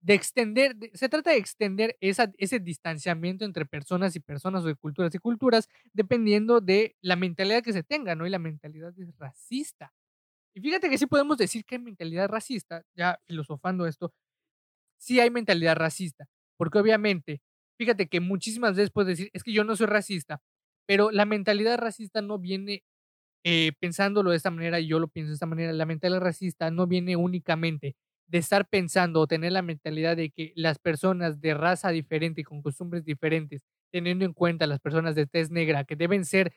de 0.00 0.14
extender, 0.14 0.76
se 0.94 1.08
trata 1.08 1.30
de 1.30 1.38
extender 1.38 1.96
esa, 2.00 2.32
ese 2.38 2.60
distanciamiento 2.60 3.44
entre 3.44 3.66
personas 3.66 4.14
y 4.16 4.20
personas 4.20 4.64
o 4.64 4.68
de 4.68 4.76
culturas 4.76 5.14
y 5.14 5.18
culturas 5.18 5.68
dependiendo 5.92 6.60
de 6.60 6.96
la 7.00 7.16
mentalidad 7.16 7.62
que 7.62 7.72
se 7.72 7.82
tenga, 7.82 8.14
¿no? 8.14 8.26
Y 8.26 8.30
la 8.30 8.38
mentalidad 8.38 8.92
es 8.98 9.16
racista. 9.18 9.92
Y 10.54 10.60
fíjate 10.60 10.90
que 10.90 10.98
sí 10.98 11.06
podemos 11.06 11.38
decir 11.38 11.64
que 11.64 11.76
hay 11.76 11.82
mentalidad 11.82 12.28
racista, 12.28 12.84
ya 12.96 13.20
filosofando 13.26 13.86
esto, 13.86 14.12
sí 14.98 15.20
hay 15.20 15.30
mentalidad 15.30 15.76
racista, 15.76 16.26
porque 16.56 16.78
obviamente, 16.78 17.40
fíjate 17.78 18.08
que 18.08 18.20
muchísimas 18.20 18.76
veces 18.76 18.90
puedes 18.90 19.08
decir, 19.18 19.30
es 19.32 19.42
que 19.42 19.52
yo 19.52 19.64
no 19.64 19.76
soy 19.76 19.86
racista, 19.86 20.40
pero 20.86 21.10
la 21.10 21.24
mentalidad 21.26 21.78
racista 21.78 22.22
no 22.22 22.38
viene 22.38 22.82
eh, 23.44 23.72
pensándolo 23.80 24.30
de 24.30 24.36
esta 24.38 24.50
manera, 24.50 24.80
y 24.80 24.88
yo 24.88 24.98
lo 25.00 25.08
pienso 25.08 25.30
de 25.30 25.34
esta 25.34 25.46
manera, 25.46 25.72
la 25.72 25.86
mentalidad 25.86 26.20
racista 26.20 26.70
no 26.70 26.86
viene 26.86 27.16
únicamente 27.16 27.96
de 28.28 28.38
estar 28.38 28.68
pensando 28.68 29.20
o 29.20 29.26
tener 29.26 29.52
la 29.52 29.62
mentalidad 29.62 30.16
de 30.16 30.30
que 30.30 30.52
las 30.56 30.78
personas 30.78 31.40
de 31.40 31.54
raza 31.54 31.90
diferente 31.90 32.42
y 32.42 32.44
con 32.44 32.62
costumbres 32.62 33.04
diferentes, 33.04 33.62
teniendo 33.92 34.24
en 34.24 34.34
cuenta 34.34 34.66
las 34.66 34.80
personas 34.80 35.14
de 35.14 35.26
tez 35.26 35.50
negra, 35.50 35.84
que 35.84 35.96
deben 35.96 36.24
ser, 36.24 36.54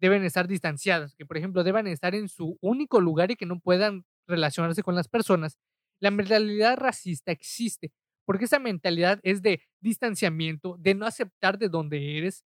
deben 0.00 0.24
estar 0.24 0.46
distanciadas, 0.48 1.14
que 1.16 1.26
por 1.26 1.36
ejemplo 1.38 1.64
deben 1.64 1.86
estar 1.86 2.14
en 2.14 2.28
su 2.28 2.58
único 2.60 3.00
lugar 3.00 3.30
y 3.30 3.36
que 3.36 3.46
no 3.46 3.60
puedan 3.60 4.04
relacionarse 4.26 4.82
con 4.82 4.94
las 4.94 5.08
personas, 5.08 5.58
la 6.00 6.10
mentalidad 6.10 6.76
racista 6.76 7.32
existe, 7.32 7.92
porque 8.26 8.44
esa 8.46 8.58
mentalidad 8.58 9.20
es 9.22 9.40
de 9.42 9.62
distanciamiento, 9.80 10.76
de 10.78 10.94
no 10.94 11.06
aceptar 11.06 11.58
de 11.58 11.68
dónde 11.68 12.18
eres, 12.18 12.44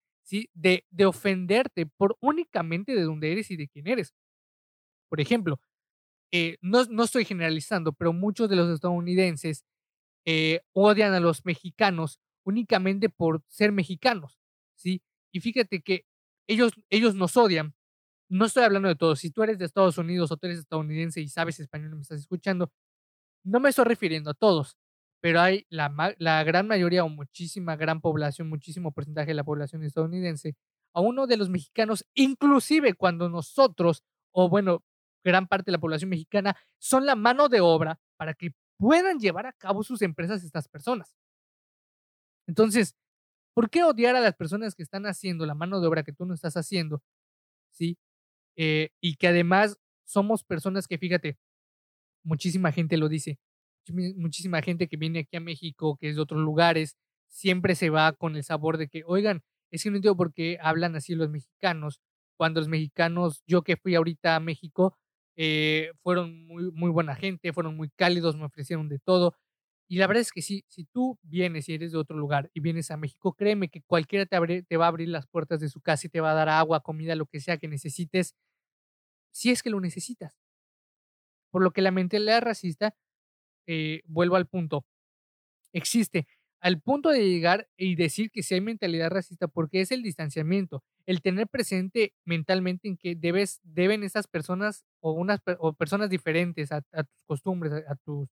de, 0.55 0.85
de 0.91 1.07
ofenderte 1.07 1.87
por 1.87 2.17
únicamente 2.21 2.95
de 2.95 3.03
dónde 3.03 3.33
eres 3.33 3.51
y 3.51 3.57
de 3.57 3.67
quién 3.69 3.89
eres. 3.89 4.15
Por 5.09 5.21
ejemplo, 5.21 5.61
eh, 6.33 6.59
no, 6.61 6.85
no, 6.87 7.05
estoy 7.05 7.25
generalizando, 7.25 7.93
pero 7.93 8.13
muchos 8.13 8.49
de 8.49 8.57
los 8.57 8.71
estadounidenses 8.71 9.65
eh, 10.27 10.61
odian 10.73 11.15
a 11.15 11.21
los 11.21 11.45
mexicanos 11.45 12.21
únicamente 12.45 13.09
por 13.09 13.43
ser 13.49 13.73
mexicanos, 13.73 14.41
¿sí? 14.77 15.03
Y 15.33 15.41
fíjate 15.41 15.83
que 15.83 16.07
ellos, 16.49 16.73
ellos 16.91 17.15
nos 17.15 17.37
odian. 17.37 17.75
No 18.31 18.47
estoy 18.47 18.65
hablando 18.65 18.89
de 18.89 18.97
todos. 18.97 19.21
Si 19.21 19.31
tú 19.31 19.43
eres 19.43 19.59
de 19.59 19.65
Estados 19.67 19.99
Unidos 19.99 20.31
o 20.33 20.37
tú 20.37 20.47
eres 20.47 20.61
estadounidense 20.61 21.21
y 21.21 21.29
sabes 21.29 21.61
español 21.61 21.93
y 21.93 21.97
me 21.97 22.03
estás 22.03 22.21
escuchando, 22.21 22.73
no 23.45 23.61
me 23.61 23.71
estoy 23.71 23.87
refiriendo 23.87 24.31
a 24.31 24.35
todos 24.35 24.77
pero 25.21 25.41
hay 25.41 25.67
la, 25.69 26.15
la 26.19 26.45
gran 26.45 26.67
mayoría 26.67 27.05
o 27.05 27.09
muchísima 27.09 27.77
gran 27.77 28.01
población, 28.01 28.49
muchísimo 28.49 28.93
porcentaje 28.93 29.29
de 29.29 29.35
la 29.35 29.45
población 29.45 29.85
estadounidense 29.85 30.57
a 30.95 31.01
uno 31.01 31.27
de 31.27 31.37
los 31.37 31.51
mexicanos, 31.51 32.05
inclusive 32.15 32.95
cuando 32.95 33.29
nosotros, 33.29 34.03
o 34.33 34.49
bueno, 34.49 34.83
gran 35.25 35.47
parte 35.47 35.71
de 35.71 35.73
la 35.73 35.81
población 35.81 36.11
mexicana, 36.11 36.57
son 36.79 37.07
la 37.07 37.17
mano 37.17 37.49
de 37.49 37.61
obra 37.61 38.01
para 38.17 38.35
que 38.35 38.53
puedan 38.79 39.19
llevar 39.19 39.47
a 39.47 39.53
cabo 39.53 39.83
sus 39.83 40.03
empresas 40.03 40.43
estas 40.45 40.69
personas. 40.69 41.15
Entonces, 42.47 42.97
¿por 43.55 43.71
qué 43.71 43.85
odiar 43.85 44.17
a 44.17 44.21
las 44.21 44.35
personas 44.35 44.75
que 44.75 44.83
están 44.83 45.07
haciendo 45.07 45.47
la 45.47 45.55
mano 45.55 45.81
de 45.81 45.87
obra 45.87 46.03
que 46.03 46.13
tú 46.13 46.27
no 46.27 46.35
estás 46.35 46.57
haciendo? 46.57 47.03
¿Sí? 47.71 47.99
Eh, 48.57 48.91
y 49.01 49.17
que 49.17 49.29
además 49.29 49.79
somos 50.05 50.45
personas 50.45 50.89
que, 50.89 50.99
fíjate, 50.99 51.39
muchísima 52.25 52.73
gente 52.73 52.97
lo 52.97 53.09
dice, 53.09 53.39
muchísima 54.17 54.63
gente 54.63 54.89
que 54.89 54.97
viene 54.97 55.21
aquí 55.21 55.37
a 55.37 55.41
México, 55.41 55.97
que 55.97 56.11
es 56.11 56.17
de 56.17 56.23
otros 56.23 56.41
lugares, 56.41 56.97
siempre 57.29 57.75
se 57.75 57.91
va 57.91 58.13
con 58.13 58.37
el 58.37 58.45
sabor 58.45 58.77
de 58.77 58.89
que, 58.89 59.03
oigan, 59.07 59.43
es 59.71 59.83
que 59.83 59.91
no 59.91 59.97
entiendo 59.97 60.17
por 60.17 60.33
qué 60.33 60.59
hablan 60.61 60.97
así 60.97 61.15
los 61.15 61.31
mexicanos, 61.31 62.01
cuando 62.37 62.61
los 62.61 62.69
mexicanos, 62.69 63.43
yo 63.47 63.63
que 63.63 63.77
fui 63.77 63.95
ahorita 63.95 64.37
a 64.37 64.41
México, 64.41 64.97
eh, 65.43 65.93
fueron 66.03 66.47
muy, 66.47 66.71
muy 66.71 66.91
buena 66.91 67.15
gente, 67.17 67.55
fueron 67.55 67.75
muy 67.75 67.89
cálidos, 67.89 68.37
me 68.37 68.45
ofrecieron 68.45 68.91
de 68.91 68.99
todo. 68.99 69.35
Y 69.89 69.97
la 69.97 70.07
verdad 70.07 70.21
es 70.21 70.33
que 70.33 70.43
sí, 70.43 70.65
si 70.69 70.85
tú 70.85 71.19
vienes 71.23 71.67
y 71.71 71.75
eres 71.75 71.93
de 71.93 71.99
otro 71.99 72.19
lugar 72.19 72.51
y 72.53 72.61
vienes 72.61 72.91
a 72.91 72.99
México, 72.99 73.33
créeme 73.33 73.71
que 73.71 73.81
cualquiera 73.83 74.27
te, 74.27 74.63
te 74.65 74.77
va 74.77 74.85
a 74.85 74.89
abrir 74.89 75.09
las 75.09 75.27
puertas 75.27 75.59
de 75.61 75.71
su 75.71 75.81
casa 75.81 76.07
y 76.07 76.11
te 76.11 76.21
va 76.21 76.33
a 76.33 76.35
dar 76.35 76.51
agua, 76.51 76.81
comida, 76.83 77.17
lo 77.17 77.25
que 77.25 77.41
sea 77.41 77.57
que 77.57 77.69
necesites, 77.69 78.35
si 79.33 79.51
es 79.51 79.63
que 79.63 79.71
lo 79.71 79.81
necesitas. 79.81 80.37
Por 81.51 81.63
lo 81.63 81.71
que 81.73 81.81
la 81.81 81.91
mentalidad 81.91 82.43
racista, 82.43 82.95
eh, 83.67 84.03
vuelvo 84.07 84.37
al 84.37 84.47
punto, 84.47 84.85
existe 85.73 86.27
al 86.61 86.81
punto 86.81 87.09
de 87.11 87.27
llegar 87.27 87.69
y 87.77 87.97
decir 87.97 88.31
que 88.31 88.43
si 88.43 88.55
hay 88.55 88.61
mentalidad 88.61 89.11
racista, 89.11 89.49
porque 89.49 89.81
es 89.81 89.93
el 89.93 90.03
distanciamiento, 90.03 90.85
el 91.07 91.23
tener 91.23 91.49
presente 91.49 92.15
mentalmente 92.27 92.87
en 92.89 92.99
que 92.99 93.15
debes, 93.17 93.61
deben 93.63 94.03
esas 94.05 94.27
personas 94.27 94.85
o, 95.01 95.13
unas, 95.13 95.41
o 95.59 95.73
personas 95.75 96.11
diferentes 96.11 96.73
a, 96.73 96.83
tus 96.83 97.23
costumbres, 97.27 97.73
a, 97.89 97.95
tus, 97.97 98.29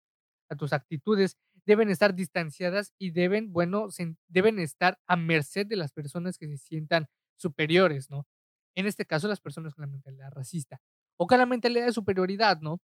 a 0.48 0.56
tus 0.56 0.72
actitudes, 0.72 1.37
deben 1.66 1.90
estar 1.90 2.14
distanciadas 2.14 2.92
y 2.98 3.10
deben, 3.10 3.52
bueno, 3.52 3.88
deben 4.28 4.58
estar 4.58 4.98
a 5.06 5.16
merced 5.16 5.66
de 5.66 5.76
las 5.76 5.92
personas 5.92 6.38
que 6.38 6.48
se 6.48 6.58
sientan 6.58 7.06
superiores, 7.37 8.10
¿no? 8.10 8.26
En 8.75 8.87
este 8.87 9.04
caso, 9.06 9.28
las 9.28 9.40
personas 9.40 9.75
con 9.75 9.82
la 9.82 9.88
mentalidad 9.88 10.30
racista 10.32 10.80
o 11.18 11.26
con 11.26 11.38
la 11.38 11.46
mentalidad 11.46 11.87
de 11.87 11.92
superioridad, 11.92 12.60
¿no? 12.60 12.80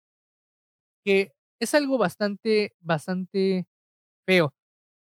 Que 1.03 1.33
es 1.59 1.73
algo 1.73 1.97
bastante, 1.97 2.73
bastante 2.79 3.65
feo 4.25 4.53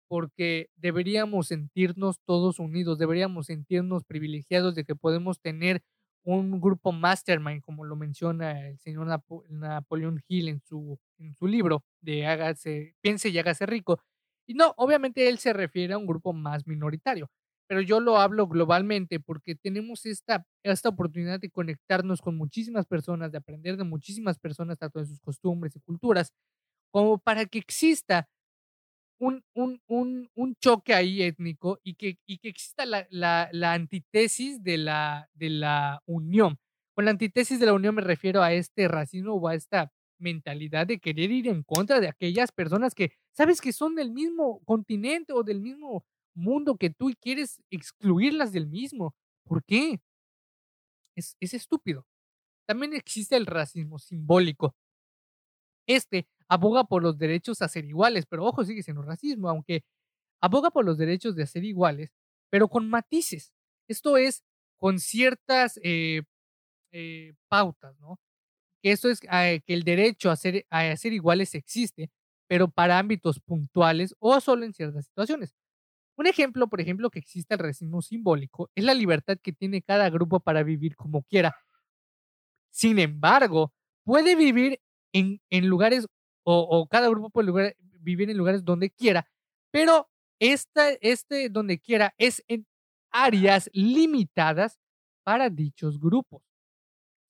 porque 0.08 0.70
deberíamos 0.75 1.48
sentirnos 1.48 2.20
todos 2.25 2.60
unidos, 2.60 3.00
deberíamos 3.00 3.48
sentirnos 3.48 4.03
privilegiados 4.05 4.75
de 4.75 4.86
que 4.86 4.96
podemos 4.96 5.39
tener 5.41 5.84
un 6.25 6.60
grupo 6.62 6.91
mastermind, 6.91 7.62
como 7.62 7.86
lo 7.86 7.96
menciona 7.96 8.67
el 8.70 8.79
señor 8.79 9.08
Napoleón 9.50 10.22
Hill 10.27 10.50
en 10.50 10.62
su, 10.62 11.00
en 11.20 11.34
su 11.36 11.48
libro 11.48 11.84
de 12.01 12.25
hágase, 12.27 12.96
Piense 13.01 13.29
y 13.29 13.38
hágase 13.39 13.65
rico. 13.65 14.01
Y 14.48 14.53
no, 14.55 14.74
obviamente 14.77 15.27
él 15.29 15.38
se 15.39 15.53
refiere 15.53 15.94
a 15.94 15.98
un 15.98 16.05
grupo 16.08 16.34
más 16.34 16.67
minoritario, 16.67 17.29
pero 17.67 17.82
yo 17.82 18.00
lo 18.00 18.17
hablo 18.20 18.48
globalmente 18.48 19.20
porque 19.20 19.55
tenemos 19.55 20.05
esta, 20.05 20.46
esta 20.63 20.89
oportunidad 20.89 21.39
de 21.39 21.50
conectarnos 21.50 22.22
con 22.22 22.36
muchísimas 22.38 22.86
personas, 22.86 23.32
de 23.32 23.38
aprender 23.39 23.77
de 23.77 23.84
muchísimas 23.86 24.38
personas, 24.39 24.77
tanto 24.77 25.00
de 25.00 25.05
sus 25.08 25.20
costumbres 25.20 25.75
y 25.75 25.79
culturas, 25.79 26.32
como 26.91 27.17
para 27.20 27.46
que 27.46 27.60
exista 27.60 28.27
un, 29.19 29.43
un, 29.53 29.81
un, 29.88 30.29
un 30.36 30.55
choque 30.55 30.93
ahí 30.93 31.22
étnico 31.24 31.79
y 31.84 31.95
que, 31.95 32.17
y 32.25 32.38
que 32.39 32.50
exista 32.50 32.86
la, 32.86 33.07
la, 33.10 33.50
la 33.51 33.74
antítesis 33.74 34.62
de 34.63 34.77
la, 34.77 35.29
de 35.34 35.50
la 35.50 36.01
unión. 36.05 36.57
Con 36.95 37.05
la 37.05 37.12
antítesis 37.12 37.60
de 37.60 37.65
la 37.65 37.74
unión 37.74 37.95
me 37.95 38.01
refiero 38.01 38.41
a 38.43 38.53
este 38.53 38.88
racismo 38.88 39.34
o 39.34 39.48
a 39.48 39.55
esta 39.55 39.91
mentalidad 40.19 40.88
de 40.88 41.00
querer 41.00 41.31
ir 41.31 41.48
en 41.48 41.63
contra 41.63 42.00
de 42.00 42.07
aquellas 42.07 42.51
personas 42.51 42.95
que 42.95 43.12
sabes 43.34 43.60
que 43.62 43.74
son 43.74 43.95
del 43.95 44.12
mismo 44.12 44.62
continente 44.65 45.34
o 45.34 45.43
del 45.43 45.60
mismo 45.62 46.05
mundo 46.34 46.77
que 46.77 46.89
tú 46.89 47.10
y 47.10 47.15
quieres 47.15 47.62
excluirlas 47.69 48.51
del 48.51 48.67
mismo. 48.67 49.13
¿Por 49.45 49.63
qué? 49.65 50.00
Es, 51.15 51.36
es 51.39 51.53
estúpido. 51.53 52.05
También 52.67 52.93
existe 52.93 53.36
el 53.38 53.45
racismo 53.45 54.00
simbólico. 54.00 54.75
Este 55.88 56.27
aboga 56.50 56.84
por 56.86 57.04
los 57.04 57.18
derechos 57.18 57.62
a 57.62 57.68
ser 57.70 57.86
iguales, 57.86 58.25
pero 58.28 58.46
ojo, 58.46 58.64
sigue 58.66 58.84
siendo 58.84 59.02
racismo, 59.04 59.50
aunque 59.50 59.84
aboga 60.42 60.72
por 60.72 60.86
los 60.86 60.98
derechos 60.98 61.36
de 61.36 61.48
ser 61.48 61.64
iguales, 61.66 62.12
pero 62.52 62.68
con 62.70 62.90
matices. 62.90 63.54
Esto 63.90 64.18
es 64.18 64.44
con 64.78 65.00
ciertas 65.00 65.80
eh, 65.84 66.24
eh, 66.92 67.34
pautas, 67.50 67.98
¿no? 68.00 68.20
Que 68.84 68.92
esto 68.92 69.10
es 69.10 69.20
eh, 69.32 69.62
que 69.66 69.74
el 69.74 69.84
derecho 69.84 70.32
a 70.32 70.36
ser, 70.36 70.66
a 70.70 70.96
ser 70.98 71.14
iguales 71.14 71.56
existe, 71.56 72.12
pero 72.48 72.70
para 72.70 73.00
ámbitos 73.00 73.40
puntuales 73.42 74.16
o 74.20 74.40
solo 74.42 74.66
en 74.66 74.74
ciertas 74.74 75.06
situaciones. 75.06 75.56
Un 76.18 76.28
ejemplo, 76.28 76.68
por 76.70 76.82
ejemplo, 76.82 77.10
que 77.10 77.20
existe 77.20 77.56
el 77.56 77.60
racismo 77.62 78.02
simbólico 78.02 78.70
es 78.75 78.84
la 78.86 78.94
libertad 78.94 79.38
que 79.42 79.54
tiene 79.54 79.82
cada 79.82 80.10
grupo 80.10 80.40
para 80.42 80.64
vivir 80.64 80.96
como 80.96 81.24
quiera. 81.24 81.56
Sin 82.72 83.00
embargo, 83.00 83.74
puede 84.04 84.36
vivir 84.36 84.80
en, 85.14 85.42
en 85.50 85.68
lugares 85.68 86.08
o, 86.46 86.88
cada 86.88 87.10
grupo 87.10 87.30
puede 87.30 87.75
vivir 88.00 88.30
en 88.30 88.38
lugares 88.38 88.64
donde 88.64 88.92
quiera, 88.92 89.28
pero 89.72 90.08
esta, 90.40 90.92
este 91.02 91.50
donde 91.50 91.80
quiera 91.80 92.14
es 92.18 92.44
en 92.48 92.68
áreas 93.12 93.70
limitadas 93.74 94.80
para 95.24 95.50
dichos 95.50 96.00
grupos. 96.00 96.44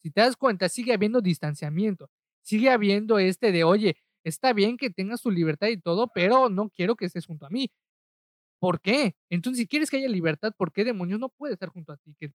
Si 0.01 0.11
te 0.11 0.21
das 0.21 0.35
cuenta, 0.35 0.67
sigue 0.69 0.93
habiendo 0.93 1.21
distanciamiento, 1.21 2.09
sigue 2.41 2.69
habiendo 2.69 3.17
este 3.17 3.51
de, 3.51 3.63
oye, 3.63 3.97
está 4.23 4.53
bien 4.53 4.77
que 4.77 4.89
tengas 4.89 5.21
tu 5.21 5.31
libertad 5.31 5.67
y 5.67 5.77
todo, 5.77 6.09
pero 6.13 6.49
no 6.49 6.69
quiero 6.69 6.95
que 6.95 7.05
estés 7.05 7.25
junto 7.25 7.45
a 7.45 7.49
mí. 7.49 7.71
¿Por 8.59 8.81
qué? 8.81 9.15
Entonces, 9.29 9.59
si 9.61 9.67
quieres 9.67 9.89
que 9.89 9.97
haya 9.97 10.09
libertad, 10.09 10.53
¿por 10.57 10.71
qué 10.71 10.83
demonios 10.83 11.19
no 11.19 11.29
puede 11.29 11.53
estar 11.53 11.69
junto 11.69 11.93
a 11.93 11.97
ti? 11.97 12.15
Que, 12.19 12.31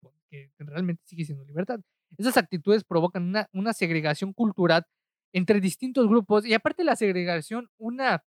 realmente 0.59 1.03
sigue 1.07 1.25
siendo 1.25 1.45
libertad. 1.45 1.81
Esas 2.19 2.37
actitudes 2.37 2.85
provocan 2.85 3.33
una 3.53 3.73
segregación 3.73 4.33
cultural 4.33 4.87
entre 5.33 5.61
distintos 5.61 6.09
grupos 6.09 6.47
y 6.47 6.55
aparte 6.55 6.85
la 6.85 6.97
segregación, 6.97 7.69
una, 7.79 8.25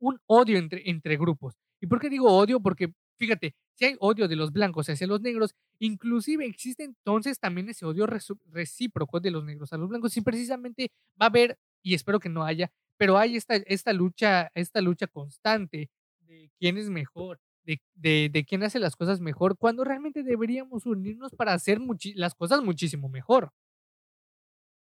un 0.00 0.20
odio 0.26 0.58
entre, 0.58 0.88
entre 0.88 1.16
grupos. 1.16 1.54
¿Y 1.80 1.86
por 1.86 2.00
qué 2.00 2.08
digo 2.08 2.30
odio? 2.30 2.60
Porque 2.60 2.92
fíjate, 3.22 3.54
si 3.74 3.84
hay 3.84 3.96
odio 4.00 4.28
de 4.28 4.36
los 4.36 4.52
blancos 4.52 4.88
hacia 4.88 5.06
los 5.06 5.20
negros, 5.20 5.54
inclusive 5.78 6.44
existe 6.44 6.84
entonces 6.84 7.38
también 7.38 7.68
ese 7.68 7.86
odio 7.86 8.06
recíproco 8.06 9.20
de 9.20 9.30
los 9.30 9.44
negros 9.44 9.72
a 9.72 9.76
los 9.76 9.88
blancos 9.88 10.16
y 10.16 10.20
precisamente 10.20 10.90
va 11.20 11.26
a 11.26 11.28
haber, 11.28 11.58
y 11.82 11.94
espero 11.94 12.18
que 12.18 12.28
no 12.28 12.44
haya, 12.44 12.72
pero 12.96 13.18
hay 13.18 13.36
esta, 13.36 13.54
esta, 13.56 13.92
lucha, 13.92 14.50
esta 14.54 14.80
lucha 14.80 15.06
constante 15.06 15.88
de 16.20 16.50
quién 16.58 16.78
es 16.78 16.90
mejor, 16.90 17.40
de, 17.64 17.80
de, 17.94 18.28
de, 18.32 18.44
quién 18.44 18.64
hace 18.64 18.80
las 18.80 18.96
cosas 18.96 19.20
mejor, 19.20 19.56
cuando 19.56 19.84
realmente 19.84 20.22
deberíamos 20.24 20.84
unirnos 20.84 21.32
para 21.32 21.52
hacer 21.52 21.78
las 22.16 22.34
cosas 22.34 22.62
muchísimo 22.62 23.08
mejor. 23.08 23.52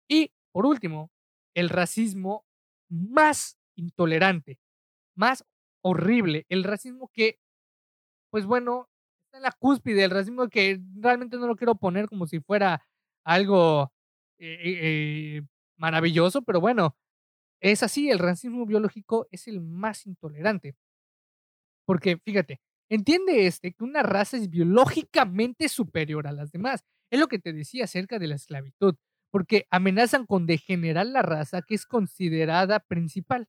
Y 0.09 0.31
por 0.51 0.65
último, 0.65 1.11
el 1.57 1.69
racismo 1.69 2.45
más 2.87 3.57
intolerante, 3.75 4.59
más 5.15 5.43
horrible, 5.83 6.45
el 6.49 6.63
racismo 6.63 7.09
que, 7.11 7.39
pues 8.29 8.45
bueno, 8.45 8.89
está 9.25 9.37
en 9.37 9.43
la 9.43 9.51
cúspide, 9.51 10.03
el 10.03 10.11
racismo 10.11 10.49
que 10.49 10.79
realmente 10.95 11.37
no 11.37 11.47
lo 11.47 11.55
quiero 11.55 11.73
poner 11.73 12.07
como 12.07 12.27
si 12.27 12.39
fuera 12.41 12.85
algo 13.25 13.91
eh, 14.37 14.59
eh, 14.61 15.41
maravilloso, 15.77 16.43
pero 16.43 16.61
bueno, 16.61 16.95
es 17.59 17.81
así, 17.81 18.11
el 18.11 18.19
racismo 18.19 18.67
biológico 18.67 19.27
es 19.31 19.47
el 19.47 19.59
más 19.59 20.05
intolerante. 20.05 20.75
Porque, 21.87 22.17
fíjate, 22.17 22.61
entiende 22.89 23.47
este 23.47 23.73
que 23.73 23.83
una 23.83 24.03
raza 24.03 24.37
es 24.37 24.49
biológicamente 24.49 25.69
superior 25.69 26.27
a 26.27 26.33
las 26.33 26.51
demás. 26.51 26.83
Es 27.09 27.19
lo 27.19 27.27
que 27.27 27.39
te 27.39 27.53
decía 27.53 27.85
acerca 27.85 28.19
de 28.19 28.27
la 28.27 28.35
esclavitud 28.35 28.95
porque 29.37 29.67
amenazan 29.69 30.25
con 30.25 30.47
degenerar 30.47 31.05
la 31.05 31.21
raza 31.21 31.61
que 31.61 31.75
es 31.75 31.85
considerada 31.85 32.79
principal. 32.79 33.47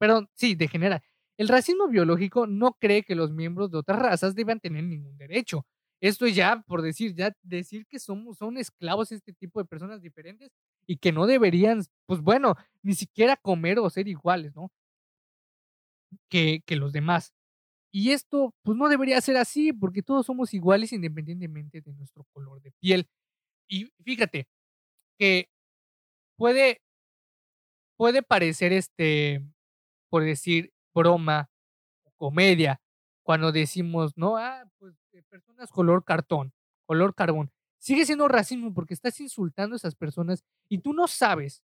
Perdón, 0.00 0.28
sí, 0.34 0.54
degenerar. 0.54 1.02
El 1.36 1.48
racismo 1.48 1.86
biológico 1.88 2.46
no 2.46 2.72
cree 2.80 3.02
que 3.02 3.14
los 3.14 3.30
miembros 3.30 3.70
de 3.70 3.76
otras 3.78 3.98
razas 3.98 4.34
deban 4.34 4.60
tener 4.60 4.84
ningún 4.84 5.18
derecho. 5.18 5.66
Esto 6.00 6.24
es 6.24 6.34
ya, 6.34 6.62
por 6.66 6.80
decir, 6.80 7.14
ya 7.14 7.32
decir 7.42 7.86
que 7.86 7.98
somos, 7.98 8.38
son 8.38 8.56
esclavos 8.56 9.12
este 9.12 9.34
tipo 9.34 9.60
de 9.60 9.66
personas 9.66 10.00
diferentes 10.00 10.50
y 10.86 10.96
que 10.96 11.12
no 11.12 11.26
deberían, 11.26 11.82
pues 12.06 12.20
bueno, 12.22 12.54
ni 12.82 12.94
siquiera 12.94 13.36
comer 13.36 13.78
o 13.80 13.90
ser 13.90 14.08
iguales, 14.08 14.54
¿no? 14.56 14.70
Que, 16.30 16.62
que 16.66 16.76
los 16.76 16.92
demás. 16.92 17.32
Y 17.92 18.12
esto, 18.12 18.54
pues 18.64 18.78
no 18.78 18.88
debería 18.88 19.20
ser 19.20 19.36
así, 19.38 19.72
porque 19.72 20.02
todos 20.02 20.26
somos 20.26 20.54
iguales 20.54 20.92
independientemente 20.92 21.80
de 21.82 21.94
nuestro 21.94 22.24
color 22.32 22.62
de 22.62 22.72
piel. 22.80 23.08
Y 23.68 23.86
fíjate 24.04 24.48
que 25.18 25.48
puede, 26.36 26.80
puede 27.96 28.22
parecer, 28.22 28.72
este, 28.72 29.42
por 30.10 30.24
decir, 30.24 30.72
broma 30.94 31.50
o 32.04 32.12
comedia, 32.16 32.80
cuando 33.22 33.52
decimos, 33.52 34.12
no, 34.16 34.36
ah, 34.36 34.64
pues 34.78 34.94
personas 35.28 35.70
color 35.70 36.04
cartón, 36.04 36.52
color 36.86 37.14
carbón. 37.14 37.50
Sigue 37.78 38.06
siendo 38.06 38.28
racismo 38.28 38.72
porque 38.72 38.94
estás 38.94 39.20
insultando 39.20 39.74
a 39.74 39.78
esas 39.78 39.94
personas 39.94 40.44
y 40.68 40.78
tú 40.78 40.92
no 40.92 41.06
sabes 41.06 41.62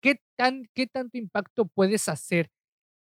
qué, 0.00 0.20
tan, 0.36 0.68
qué 0.74 0.86
tanto 0.86 1.18
impacto 1.18 1.66
puedes 1.66 2.08
hacer 2.08 2.50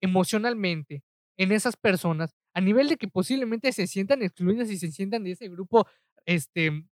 emocionalmente 0.02 1.04
en 1.38 1.52
esas 1.52 1.78
personas 1.78 2.36
a 2.54 2.62
nivel 2.62 2.88
de 2.88 2.98
que 2.98 3.08
posiblemente 3.08 3.72
se 3.74 3.88
sientan 3.88 4.22
excluidas 4.22 4.70
y 4.70 4.78
se 4.78 4.92
sientan 4.92 5.24
de 5.24 5.32
ese 5.32 5.50
grupo 5.50 5.88
este, 6.26 6.86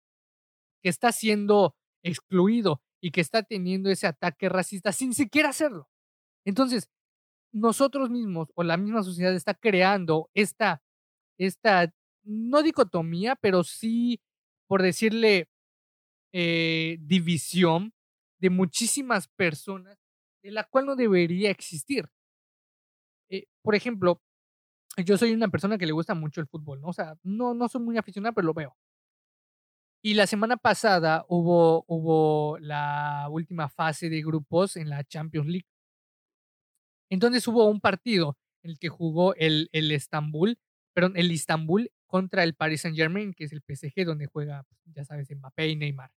que 0.82 0.88
está 0.88 1.12
siendo 1.12 1.76
excluido 2.02 2.82
y 3.00 3.10
que 3.10 3.20
está 3.20 3.42
teniendo 3.42 3.90
ese 3.90 4.06
ataque 4.06 4.48
racista 4.48 4.92
sin 4.92 5.14
siquiera 5.14 5.50
hacerlo. 5.50 5.88
Entonces, 6.44 6.88
nosotros 7.52 8.10
mismos 8.10 8.48
o 8.54 8.62
la 8.62 8.76
misma 8.76 9.02
sociedad 9.02 9.34
está 9.34 9.54
creando 9.54 10.30
esta, 10.34 10.82
esta 11.38 11.92
no 12.24 12.62
dicotomía, 12.62 13.36
pero 13.36 13.64
sí, 13.64 14.20
por 14.68 14.82
decirle, 14.82 15.48
eh, 16.32 16.98
división 17.00 17.92
de 18.40 18.50
muchísimas 18.50 19.28
personas 19.28 19.98
de 20.42 20.52
la 20.52 20.64
cual 20.64 20.86
no 20.86 20.96
debería 20.96 21.50
existir. 21.50 22.08
Eh, 23.30 23.46
por 23.62 23.74
ejemplo, 23.74 24.20
yo 25.04 25.16
soy 25.18 25.32
una 25.32 25.48
persona 25.48 25.78
que 25.78 25.86
le 25.86 25.92
gusta 25.92 26.14
mucho 26.14 26.40
el 26.40 26.48
fútbol, 26.48 26.80
¿no? 26.80 26.88
O 26.88 26.92
sea, 26.92 27.16
no, 27.22 27.54
no 27.54 27.68
soy 27.68 27.82
muy 27.82 27.98
aficionado, 27.98 28.34
pero 28.34 28.46
lo 28.46 28.54
veo. 28.54 28.76
Y 30.02 30.14
la 30.14 30.26
semana 30.26 30.56
pasada 30.56 31.24
hubo, 31.28 31.84
hubo 31.86 32.58
la 32.58 33.26
última 33.30 33.68
fase 33.68 34.08
de 34.08 34.22
grupos 34.22 34.76
en 34.76 34.88
la 34.88 35.04
Champions 35.04 35.46
League. 35.48 35.66
Entonces 37.10 37.46
hubo 37.48 37.66
un 37.66 37.80
partido 37.80 38.38
en 38.62 38.70
el 38.72 38.78
que 38.78 38.88
jugó 38.88 39.34
el, 39.34 39.68
el 39.72 39.90
Estambul, 39.92 40.58
perdón, 40.94 41.14
el 41.16 41.32
Istanbul 41.32 41.90
contra 42.06 42.44
el 42.44 42.54
Paris 42.54 42.82
Saint 42.82 42.96
Germain, 42.96 43.32
que 43.34 43.44
es 43.44 43.52
el 43.52 43.62
PSG 43.62 44.04
donde 44.04 44.26
juega, 44.26 44.64
pues, 44.64 44.94
ya 44.94 45.04
sabes, 45.04 45.30
Mbappé 45.30 45.68
y 45.68 45.76
Neymar. 45.76 46.10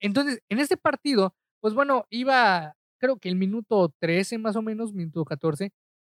Entonces, 0.00 0.42
en 0.48 0.58
este 0.60 0.76
partido, 0.76 1.34
pues 1.60 1.74
bueno, 1.74 2.06
iba, 2.10 2.76
creo 2.98 3.18
que 3.18 3.28
el 3.28 3.36
minuto 3.36 3.94
13 4.00 4.38
más 4.38 4.56
o 4.56 4.62
menos, 4.62 4.92
minuto 4.94 5.24
14. 5.24 5.72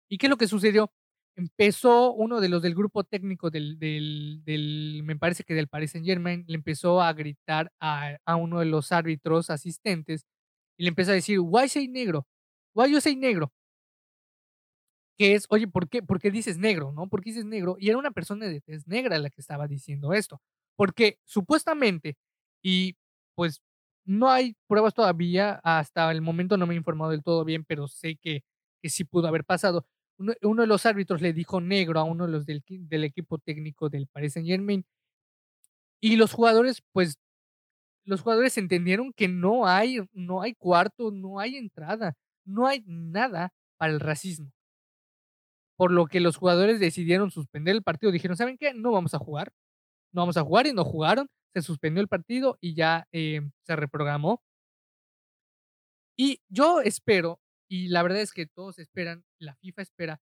¿Y 0.09 0.19
qué 0.19 0.27
es 0.27 0.31
lo 0.31 0.39
que 0.39 0.49
sucedió? 0.49 0.93
Empezó 1.37 2.13
uno 2.13 2.41
de 2.41 2.49
los 2.49 2.63
del 2.63 2.75
grupo 2.75 3.05
técnico 3.05 3.51
del, 3.51 3.79
del, 3.79 5.03
me 5.05 5.17
parece 5.17 5.45
que 5.45 5.55
del 5.55 5.69
Paris 5.69 5.93
Saint 5.93 6.07
Germain, 6.07 6.45
le 6.47 6.55
empezó 6.57 7.03
a 7.03 7.13
gritar 7.13 7.73
a, 7.81 8.17
a, 8.25 8.37
uno 8.37 8.61
de 8.61 8.67
los 8.67 8.93
árbitros 8.93 9.51
asistentes 9.51 10.27
y 10.79 10.85
le 10.85 10.91
empezó 10.91 11.13
a 11.13 11.15
decir, 11.15 11.41
why 11.41 11.69
say 11.69 11.89
negro? 11.89 12.27
Why 12.75 12.93
you 12.93 13.01
say 13.01 13.17
negro? 13.17 13.53
Que 15.19 15.35
es, 15.35 15.47
oye, 15.49 15.69
¿por 15.69 15.89
qué, 15.89 16.03
¿por 16.03 16.21
qué 16.21 16.31
dices 16.31 16.59
negro? 16.59 16.93
¿No? 16.93 17.09
¿Por 17.09 17.23
qué 17.23 17.31
dices 17.31 17.45
negro? 17.45 17.77
Y 17.79 17.89
era 17.89 17.99
una 17.99 18.11
persona 18.11 18.47
de 18.47 18.61
tez 18.61 18.87
negra 18.89 19.19
la 19.19 19.31
que 19.31 19.41
estaba 19.41 19.69
diciendo 19.69 20.13
esto. 20.13 20.41
Porque 20.77 21.19
supuestamente, 21.25 22.17
y 22.63 22.97
pues 23.37 23.63
no 24.05 24.31
hay 24.31 24.57
pruebas 24.67 24.95
todavía, 24.95 25.61
hasta 25.63 26.11
el 26.11 26.21
momento 26.21 26.57
no 26.57 26.67
me 26.67 26.75
he 26.75 26.77
informado 26.77 27.13
del 27.13 27.23
todo 27.23 27.45
bien, 27.45 27.65
pero 27.65 27.87
sé 27.89 28.17
que, 28.17 28.43
que 28.83 28.91
sí 28.91 29.05
pudo 29.05 29.29
haber 29.29 29.45
pasado 29.45 29.87
uno, 30.19 30.63
de 30.63 30.67
los 30.67 30.87
árbitros 30.87 31.21
le 31.21 31.33
dijo 31.33 31.61
negro 31.61 32.01
a 32.01 32.05
uno 32.05 32.27
de 32.27 32.33
los 32.33 32.47
del, 32.47 33.05
equipo 33.05 33.39
técnico 33.39 33.89
del 33.89 34.07
Paris 34.07 34.35
Saint 34.35 34.49
Germain. 34.49 34.85
Y 36.01 36.17
los 36.17 36.33
jugadores, 36.33 36.83
pues, 36.93 37.19
los 38.05 38.21
jugadores 38.21 38.59
entendieron 38.59 39.13
que 39.13 39.29
no 39.29 39.67
hay, 39.67 40.01
no 40.13 40.43
hay 40.43 40.55
cuarto, 40.55 41.11
no 41.11 41.41
hay 41.41 41.57
entrada, 41.57 42.15
no 42.45 42.67
hay 42.67 42.83
nada 42.87 43.53
para 43.79 43.93
el 43.93 44.01
racismo. 44.01 44.53
Por 45.77 45.91
lo 45.91 46.07
que 46.07 46.21
los 46.21 46.37
jugadores 46.37 46.79
decidieron 46.79 47.31
suspender 47.31 47.75
el 47.75 47.83
partido. 47.83 48.13
Dijeron, 48.13 48.37
¿saben 48.37 48.59
qué? 48.59 48.75
No 48.75 48.93
vamos 48.93 49.15
a 49.15 49.19
jugar. 49.19 49.53
No 50.13 50.23
vamos 50.23 50.37
a 50.37 50.43
jugar 50.45 50.67
y 50.67 50.73
no 50.73 50.85
jugaron. 50.85 51.29
Se 51.53 51.63
suspendió 51.63 52.01
el 52.01 52.09
partido 52.09 52.59
y 52.61 52.75
ya 52.75 53.09
eh, 53.13 53.41
se 53.63 53.77
reprogramó. 53.77 54.43
Y 56.17 56.41
yo 56.49 56.81
espero 56.81 57.41
y 57.75 57.89
la 57.89 58.05
verdad 58.05 58.21
es 58.21 58.33
que 58.33 58.47
todos 58.47 58.79
esperan, 58.79 59.25
la 59.41 59.57
FIFA 59.57 59.83
espera, 59.83 60.21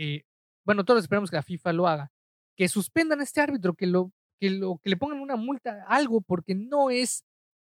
eh, 0.00 0.24
bueno, 0.66 0.84
todos 0.84 1.00
esperamos 1.00 1.30
que 1.30 1.36
la 1.36 1.44
FIFA 1.44 1.72
lo 1.72 1.86
haga, 1.86 2.10
que 2.56 2.66
suspendan 2.66 3.20
a 3.20 3.22
este 3.22 3.40
árbitro, 3.40 3.74
que 3.74 3.86
lo, 3.86 4.10
que 4.40 4.50
lo, 4.50 4.78
que 4.82 4.90
le 4.90 4.96
pongan 4.96 5.20
una 5.20 5.36
multa, 5.36 5.84
algo, 5.86 6.20
porque 6.22 6.56
no 6.56 6.90
es, 6.90 7.24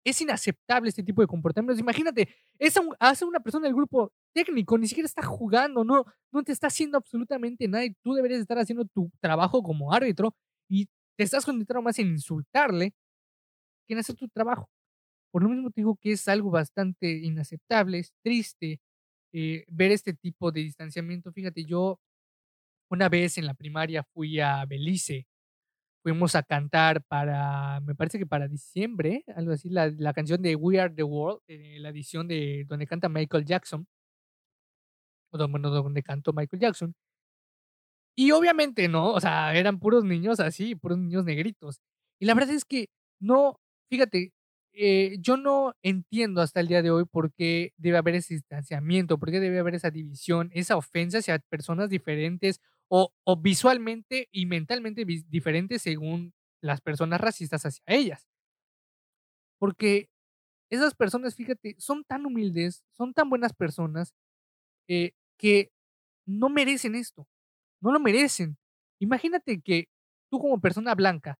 es 0.04 0.20
inaceptable 0.20 0.88
este 0.88 1.04
tipo 1.04 1.22
de 1.22 1.28
comportamientos. 1.28 1.78
Imagínate, 1.78 2.34
es 2.58 2.74
hace 2.98 3.24
una 3.24 3.38
persona 3.38 3.68
del 3.68 3.76
grupo 3.76 4.12
técnico, 4.34 4.76
ni 4.76 4.88
siquiera 4.88 5.06
está 5.06 5.22
jugando, 5.22 5.84
no, 5.84 6.04
no 6.32 6.42
te 6.42 6.50
está 6.50 6.66
haciendo 6.66 6.98
absolutamente 6.98 7.68
nada 7.68 7.84
y 7.84 7.94
tú 8.02 8.14
deberías 8.14 8.40
estar 8.40 8.58
haciendo 8.58 8.84
tu 8.86 9.08
trabajo 9.20 9.62
como 9.62 9.92
árbitro 9.92 10.34
y 10.68 10.86
te 11.16 11.22
estás 11.22 11.44
concentrando 11.44 11.82
más 11.82 11.96
en 12.00 12.08
insultarle 12.08 12.92
que 13.86 13.94
en 13.94 14.00
hacer 14.00 14.16
tu 14.16 14.26
trabajo. 14.26 14.68
Por 15.32 15.42
lo 15.42 15.48
mismo 15.50 15.70
te 15.70 15.80
digo 15.82 15.96
que 16.00 16.12
es 16.12 16.28
algo 16.28 16.50
bastante 16.50 17.10
inaceptable, 17.10 17.98
es 18.00 18.12
triste 18.22 18.80
eh, 19.32 19.64
ver 19.68 19.92
este 19.92 20.14
tipo 20.14 20.52
de 20.52 20.62
distanciamiento. 20.62 21.32
Fíjate, 21.32 21.64
yo 21.64 22.00
una 22.90 23.08
vez 23.08 23.38
en 23.38 23.46
la 23.46 23.54
primaria 23.54 24.04
fui 24.14 24.40
a 24.40 24.64
Belice, 24.66 25.26
fuimos 26.02 26.34
a 26.36 26.42
cantar 26.42 27.02
para, 27.04 27.80
me 27.80 27.94
parece 27.94 28.18
que 28.18 28.26
para 28.26 28.48
diciembre, 28.48 29.24
algo 29.36 29.52
así, 29.52 29.70
la, 29.70 29.88
la 29.98 30.14
canción 30.14 30.42
de 30.42 30.56
We 30.56 30.80
Are 30.80 30.94
the 30.94 31.04
World, 31.04 31.40
eh, 31.48 31.78
la 31.80 31.90
edición 31.90 32.28
de 32.28 32.64
donde 32.68 32.86
canta 32.86 33.08
Michael 33.08 33.44
Jackson, 33.46 33.86
o 35.32 35.38
donde 35.38 36.02
cantó 36.02 36.32
Michael 36.32 36.60
Jackson. 36.60 36.94
Y 38.16 38.32
obviamente, 38.32 38.88
¿no? 38.88 39.12
O 39.12 39.20
sea, 39.20 39.54
eran 39.54 39.78
puros 39.78 40.04
niños 40.04 40.40
así, 40.40 40.74
puros 40.74 40.98
niños 40.98 41.24
negritos. 41.24 41.80
Y 42.20 42.26
la 42.26 42.34
verdad 42.34 42.54
es 42.54 42.64
que 42.64 42.88
no, 43.20 43.56
fíjate, 43.90 44.32
eh, 44.72 45.16
yo 45.20 45.36
no 45.36 45.74
entiendo 45.82 46.40
hasta 46.42 46.60
el 46.60 46.68
día 46.68 46.82
de 46.82 46.90
hoy 46.90 47.04
por 47.04 47.32
qué 47.32 47.72
debe 47.76 47.98
haber 47.98 48.16
ese 48.16 48.34
distanciamiento, 48.34 49.18
por 49.18 49.30
qué 49.30 49.40
debe 49.40 49.58
haber 49.60 49.74
esa 49.74 49.90
división, 49.90 50.50
esa 50.54 50.76
ofensa 50.76 51.18
hacia 51.18 51.38
personas 51.38 51.90
diferentes 51.90 52.60
o, 52.88 53.12
o 53.24 53.36
visualmente 53.36 54.28
y 54.32 54.46
mentalmente 54.46 55.04
diferentes 55.04 55.82
según 55.82 56.32
las 56.62 56.80
personas 56.80 57.20
racistas 57.20 57.64
hacia 57.66 57.82
ellas. 57.86 58.26
Porque 59.58 60.08
esas 60.70 60.94
personas, 60.94 61.34
fíjate, 61.36 61.76
son 61.78 62.04
tan 62.04 62.26
humildes, 62.26 62.84
son 62.92 63.14
tan 63.14 63.30
buenas 63.30 63.54
personas 63.54 64.14
eh, 64.88 65.12
que 65.38 65.70
no 66.26 66.50
merecen 66.50 66.94
esto, 66.96 67.28
no 67.82 67.92
lo 67.92 68.00
merecen. 68.00 68.58
Imagínate 69.00 69.60
que 69.62 69.88
tú 70.30 70.40
como 70.40 70.60
persona 70.60 70.94
blanca 70.94 71.38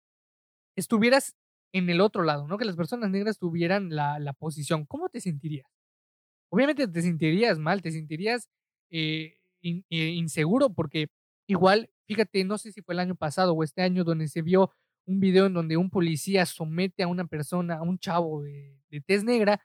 estuvieras 0.76 1.34
en 1.72 1.88
el 1.90 2.00
otro 2.00 2.24
lado, 2.24 2.46
¿no? 2.48 2.59
Que 2.59 2.64
las 2.64 2.76
personas 2.76 3.11
negras 3.11 3.38
tuvieran 3.38 3.90
la, 3.94 4.18
la 4.18 4.33
posición. 4.33 4.87
¿Cómo 4.87 5.09
te 5.09 5.20
sentirías? 5.20 5.66
Obviamente 6.50 6.88
te 6.88 7.02
sentirías 7.02 7.59
mal, 7.59 7.83
te 7.83 7.92
sentirías 7.92 8.48
eh, 8.90 9.38
eh, 9.62 9.85
inseguro 9.90 10.70
porque 10.70 11.09
igual, 11.46 11.90
fíjate, 12.06 12.44
no 12.44 12.59
sé 12.59 12.72
si 12.72 12.83
fue 12.83 12.94
el 12.94 13.00
año 13.00 13.14
pasado 13.14 13.54
o 13.54 13.62
este 13.64 13.83
año 13.83 14.04
donde 14.04 14.28
se 14.28 14.42
vio 14.42 14.72
un 15.06 15.20
video 15.20 15.46
en 15.46 15.54
donde 15.54 15.76
un 15.76 15.90
policía 15.90 16.46
somete 16.46 17.02
a 17.02 17.09
una 17.09 17.26
persona, 17.26 17.76
a 17.76 17.83
un 17.83 17.98
chavo 17.98 18.42
de, 18.42 18.78
de 18.90 19.00
tez 19.00 19.24
negra, 19.24 19.61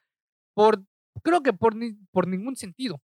por, 0.54 0.84
creo 1.24 1.44
que 1.44 1.54
por, 1.54 1.76
por 2.12 2.28
ningún 2.28 2.56
sentido. 2.56 3.02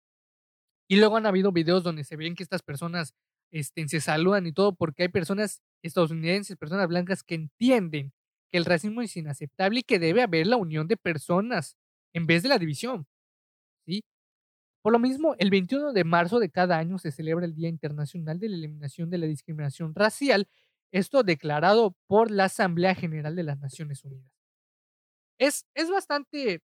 Y 0.89 0.97
luego 0.97 1.17
han 1.17 1.27
habido 1.27 1.53
videos 1.53 1.83
donde 1.83 2.05
se 2.05 2.17
ven 2.17 2.35
que 2.35 2.43
estas 2.43 2.63
personas 2.63 3.15
este, 3.51 3.87
se 3.89 4.01
saludan 4.01 4.47
y 4.47 4.53
todo 4.53 4.75
porque 4.75 5.05
hay 5.05 5.09
personas 5.09 5.63
estadounidenses, 5.83 6.57
personas 6.57 6.89
blancas 6.89 7.23
que 7.23 7.35
entienden 7.35 8.13
que 8.51 8.59
el 8.59 8.65
racismo 8.65 9.03
es 9.03 9.17
inaceptable 9.17 9.81
y 9.81 9.83
que 9.83 9.99
debe 9.99 10.23
haber 10.23 10.47
la 10.47 10.57
unión 10.57 10.89
de 10.89 10.97
personas 10.97 11.77
en 12.13 12.27
vez 12.27 12.43
de 12.43 12.49
la 12.49 12.59
división. 12.59 13.07
¿sí? 13.87 14.03
Por 14.83 14.93
lo 14.93 14.99
mismo, 14.99 15.35
el 15.39 15.51
21 15.51 15.93
de 15.93 16.05
marzo 16.05 16.39
de 16.39 16.51
cada 16.51 16.79
año 16.79 16.99
se 16.99 17.13
celebra 17.13 17.45
el 17.47 17.55
Día 17.55 17.69
Internacional 17.69 18.39
de 18.39 18.49
la 18.49 18.57
Eliminación 18.57 19.11
de 19.11 19.19
la 19.19 19.27
Discriminación 19.27 19.95
Racial, 19.95 20.49
esto 20.93 21.23
declarado 21.23 21.95
por 22.07 22.31
la 22.31 22.45
Asamblea 22.45 22.95
General 22.95 23.37
de 23.37 23.43
las 23.43 23.59
Naciones 23.59 24.05
Unidas. 24.05 24.33
Es, 25.39 25.67
es 25.75 25.91
bastante 25.91 26.63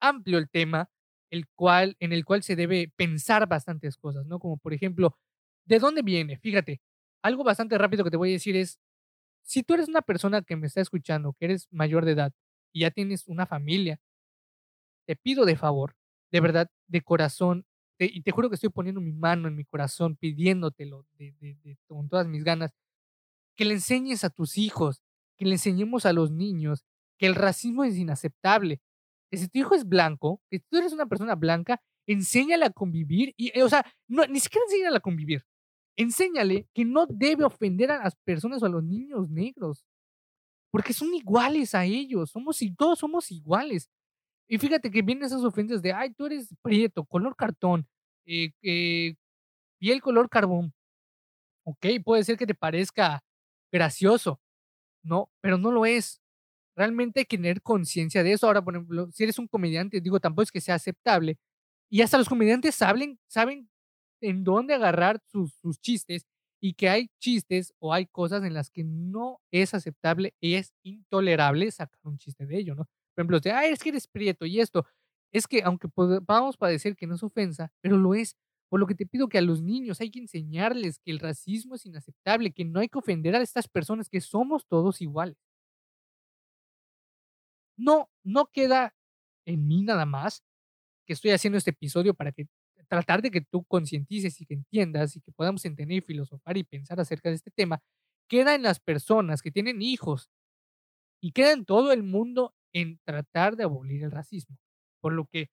amplio 0.00 0.38
el 0.38 0.48
tema 0.50 0.90
el 1.30 1.48
cual, 1.54 1.96
en 1.98 2.12
el 2.12 2.24
cual 2.26 2.42
se 2.42 2.56
debe 2.56 2.92
pensar 2.94 3.48
bastantes 3.48 3.96
cosas, 3.96 4.26
¿no? 4.26 4.38
Como 4.38 4.58
por 4.58 4.74
ejemplo, 4.74 5.16
¿de 5.64 5.78
dónde 5.78 6.02
viene? 6.02 6.38
Fíjate, 6.38 6.82
algo 7.22 7.42
bastante 7.42 7.78
rápido 7.78 8.04
que 8.04 8.10
te 8.10 8.18
voy 8.18 8.30
a 8.30 8.32
decir 8.32 8.54
es, 8.56 8.78
si 9.42 9.62
tú 9.62 9.74
eres 9.74 9.88
una 9.88 10.02
persona 10.02 10.42
que 10.42 10.56
me 10.56 10.66
está 10.66 10.80
escuchando, 10.80 11.34
que 11.38 11.46
eres 11.46 11.68
mayor 11.70 12.04
de 12.04 12.12
edad 12.12 12.32
y 12.72 12.80
ya 12.80 12.90
tienes 12.90 13.26
una 13.26 13.46
familia, 13.46 14.00
te 15.06 15.16
pido 15.16 15.44
de 15.44 15.56
favor, 15.56 15.94
de 16.30 16.40
verdad, 16.40 16.70
de 16.86 17.02
corazón, 17.02 17.66
y 17.98 18.22
te 18.22 18.32
juro 18.32 18.48
que 18.48 18.56
estoy 18.56 18.70
poniendo 18.70 19.00
mi 19.00 19.12
mano 19.12 19.46
en 19.46 19.54
mi 19.54 19.64
corazón, 19.64 20.16
pidiéndotelo 20.16 21.06
de, 21.18 21.34
de, 21.38 21.78
con 21.86 22.08
todas 22.08 22.26
mis 22.26 22.42
ganas, 22.42 22.72
que 23.56 23.64
le 23.64 23.74
enseñes 23.74 24.24
a 24.24 24.30
tus 24.30 24.58
hijos, 24.58 25.02
que 25.38 25.44
le 25.44 25.52
enseñemos 25.52 26.06
a 26.06 26.12
los 26.12 26.30
niños 26.30 26.84
que 27.18 27.26
el 27.26 27.34
racismo 27.36 27.84
es 27.84 27.96
inaceptable, 27.96 28.80
que 29.30 29.36
si 29.38 29.48
tu 29.48 29.58
hijo 29.60 29.74
es 29.74 29.88
blanco, 29.88 30.40
que 30.50 30.58
tú 30.58 30.78
eres 30.78 30.92
una 30.92 31.06
persona 31.06 31.36
blanca, 31.36 31.80
enséñale 32.06 32.64
a 32.64 32.70
convivir 32.70 33.34
y, 33.36 33.58
o 33.60 33.68
sea, 33.68 33.86
no, 34.08 34.26
ni 34.26 34.40
siquiera 34.40 34.64
enséñale 34.66 34.96
a 34.96 35.00
convivir, 35.00 35.44
enséñale 35.96 36.66
que 36.74 36.84
no 36.84 37.06
debe 37.06 37.44
ofender 37.44 37.90
a 37.90 38.04
las 38.04 38.16
personas 38.16 38.62
o 38.62 38.66
a 38.66 38.68
los 38.68 38.84
niños 38.84 39.30
negros, 39.30 39.84
porque 40.70 40.92
son 40.92 41.14
iguales 41.14 41.74
a 41.74 41.84
ellos, 41.84 42.30
somos 42.30 42.62
y 42.62 42.74
todos 42.74 42.98
somos 43.00 43.30
iguales. 43.30 43.90
Y 44.48 44.58
fíjate 44.58 44.90
que 44.90 45.02
vienen 45.02 45.24
esas 45.24 45.44
ofensas 45.44 45.82
de, 45.82 45.92
ay, 45.92 46.12
tú 46.14 46.26
eres 46.26 46.48
prieto, 46.62 47.04
color 47.04 47.36
cartón, 47.36 47.86
eh, 48.26 48.52
eh, 48.62 49.14
piel 49.80 50.02
color 50.02 50.28
carbón. 50.30 50.72
Ok, 51.64 51.86
puede 52.04 52.24
ser 52.24 52.36
que 52.36 52.46
te 52.46 52.54
parezca 52.54 53.22
gracioso, 53.72 54.40
no, 55.04 55.30
pero 55.42 55.58
no 55.58 55.72
lo 55.72 55.86
es. 55.86 56.20
Realmente 56.76 57.20
hay 57.20 57.26
que 57.26 57.36
tener 57.38 57.62
conciencia 57.62 58.22
de 58.24 58.32
eso. 58.34 58.46
Ahora, 58.46 58.62
por 58.64 58.74
ejemplo, 58.76 59.10
si 59.12 59.24
eres 59.24 59.38
un 59.38 59.48
comediante, 59.48 60.00
digo, 60.00 60.20
tampoco 60.20 60.44
es 60.44 60.52
que 60.52 60.60
sea 60.60 60.76
aceptable. 60.76 61.38
Y 61.90 62.02
hasta 62.02 62.18
los 62.18 62.28
comediantes 62.28 62.74
saben, 62.76 63.18
saben 63.28 63.70
en 64.22 64.44
dónde 64.44 64.74
agarrar 64.74 65.20
sus, 65.30 65.54
sus 65.54 65.80
chistes 65.80 66.26
y 66.60 66.74
que 66.74 66.88
hay 66.88 67.10
chistes 67.18 67.74
o 67.80 67.92
hay 67.92 68.06
cosas 68.06 68.44
en 68.44 68.54
las 68.54 68.70
que 68.70 68.84
no 68.84 69.40
es 69.50 69.74
aceptable 69.74 70.34
y 70.40 70.54
es 70.54 70.72
intolerable 70.84 71.70
sacar 71.70 72.00
un 72.04 72.18
chiste 72.18 72.46
de 72.46 72.56
ello, 72.58 72.74
¿no? 72.74 72.84
Por 73.14 73.22
ejemplo, 73.22 73.40
de, 73.40 73.52
ay, 73.52 73.72
es 73.72 73.82
que 73.82 73.90
eres 73.90 74.06
prieto 74.06 74.46
y 74.46 74.60
esto. 74.60 74.86
Es 75.32 75.46
que 75.46 75.62
aunque 75.64 75.88
podamos 75.88 76.56
padecer 76.56 76.96
que 76.96 77.06
no 77.06 77.14
es 77.16 77.22
ofensa, 77.22 77.72
pero 77.80 77.96
lo 77.98 78.14
es. 78.14 78.36
Por 78.68 78.80
lo 78.80 78.86
que 78.86 78.94
te 78.94 79.04
pido 79.06 79.28
que 79.28 79.36
a 79.38 79.42
los 79.42 79.60
niños 79.62 80.00
hay 80.00 80.10
que 80.10 80.20
enseñarles 80.20 80.98
que 80.98 81.10
el 81.10 81.18
racismo 81.18 81.74
es 81.74 81.84
inaceptable, 81.84 82.52
que 82.52 82.64
no 82.64 82.80
hay 82.80 82.88
que 82.88 82.98
ofender 82.98 83.34
a 83.36 83.42
estas 83.42 83.68
personas, 83.68 84.08
que 84.08 84.20
somos 84.22 84.66
todos 84.66 85.02
iguales. 85.02 85.36
No, 87.76 88.10
no 88.24 88.46
queda 88.46 88.94
en 89.46 89.66
mí 89.66 89.82
nada 89.82 90.06
más 90.06 90.42
que 91.06 91.14
estoy 91.14 91.32
haciendo 91.32 91.58
este 91.58 91.70
episodio 91.70 92.14
para 92.14 92.32
que 92.32 92.46
tratar 92.88 93.22
de 93.22 93.30
que 93.30 93.40
tú 93.40 93.64
concientices 93.64 94.40
y 94.40 94.46
que 94.46 94.54
entiendas 94.54 95.16
y 95.16 95.20
que 95.20 95.32
podamos 95.32 95.64
entender, 95.64 96.02
filosofar 96.02 96.56
y 96.56 96.64
pensar 96.64 97.00
acerca 97.00 97.28
de 97.28 97.36
este 97.36 97.50
tema, 97.50 97.80
queda 98.28 98.54
en 98.54 98.62
las 98.62 98.80
personas 98.80 99.42
que 99.42 99.50
tienen 99.50 99.82
hijos 99.82 100.30
y 101.20 101.32
queda 101.32 101.52
en 101.52 101.64
todo 101.64 101.92
el 101.92 102.02
mundo 102.02 102.54
en 102.72 102.98
tratar 103.04 103.56
de 103.56 103.64
abolir 103.64 104.02
el 104.04 104.10
racismo. 104.10 104.58
Por 105.00 105.12
lo 105.12 105.26
que 105.26 105.50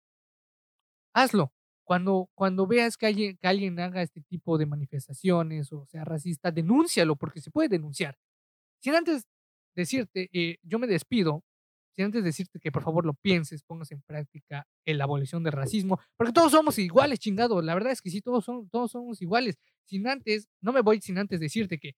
hazlo. 1.13 1.53
Cuando, 1.83 2.29
cuando 2.35 2.67
veas 2.67 2.97
que 2.97 3.07
alguien, 3.07 3.37
que 3.37 3.47
alguien 3.47 3.79
haga 3.79 4.03
este 4.03 4.21
tipo 4.21 4.59
de 4.59 4.67
manifestaciones 4.67 5.73
o 5.73 5.85
sea 5.87 6.05
racista, 6.05 6.51
denúncialo 6.51 7.15
porque 7.15 7.41
se 7.41 7.49
puede 7.51 7.67
denunciar. 7.69 8.15
Sin 8.81 8.95
antes 8.95 9.27
decirte, 9.75 10.29
eh, 10.33 10.57
yo 10.63 10.77
me 10.79 10.87
despido 10.87 11.43
sin 11.99 12.05
antes 12.05 12.23
decirte 12.23 12.61
que 12.61 12.71
por 12.71 12.81
favor 12.81 13.05
lo 13.05 13.13
pienses, 13.13 13.61
pongas 13.61 13.91
en 13.91 14.01
práctica 14.01 14.65
la 14.85 15.03
abolición 15.03 15.43
del 15.43 15.51
racismo, 15.51 15.99
porque 16.15 16.31
todos 16.31 16.53
somos 16.53 16.79
iguales, 16.79 17.19
chingado. 17.19 17.61
La 17.61 17.73
verdad 17.73 17.91
es 17.91 18.01
que 18.01 18.09
sí, 18.09 18.21
todos, 18.21 18.45
son, 18.45 18.69
todos 18.69 18.91
somos 18.91 19.21
iguales. 19.21 19.57
Sin 19.83 20.07
antes, 20.07 20.47
no 20.61 20.71
me 20.71 20.79
voy 20.79 21.01
sin 21.01 21.17
antes 21.17 21.41
decirte 21.41 21.77
que 21.77 21.95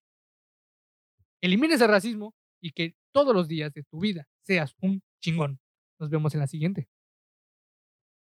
elimines 1.40 1.80
el 1.82 1.90
racismo 1.90 2.34
y 2.60 2.72
que 2.72 2.96
todos 3.12 3.36
los 3.36 3.48
días 3.48 3.74
de 3.74 3.84
tu 3.84 4.00
vida 4.00 4.28
seas 4.42 4.74
un 4.82 5.04
chingón. 5.22 5.60
Nos 6.00 6.10
vemos 6.10 6.34
en 6.34 6.40
la 6.40 6.48
siguiente. 6.48 6.88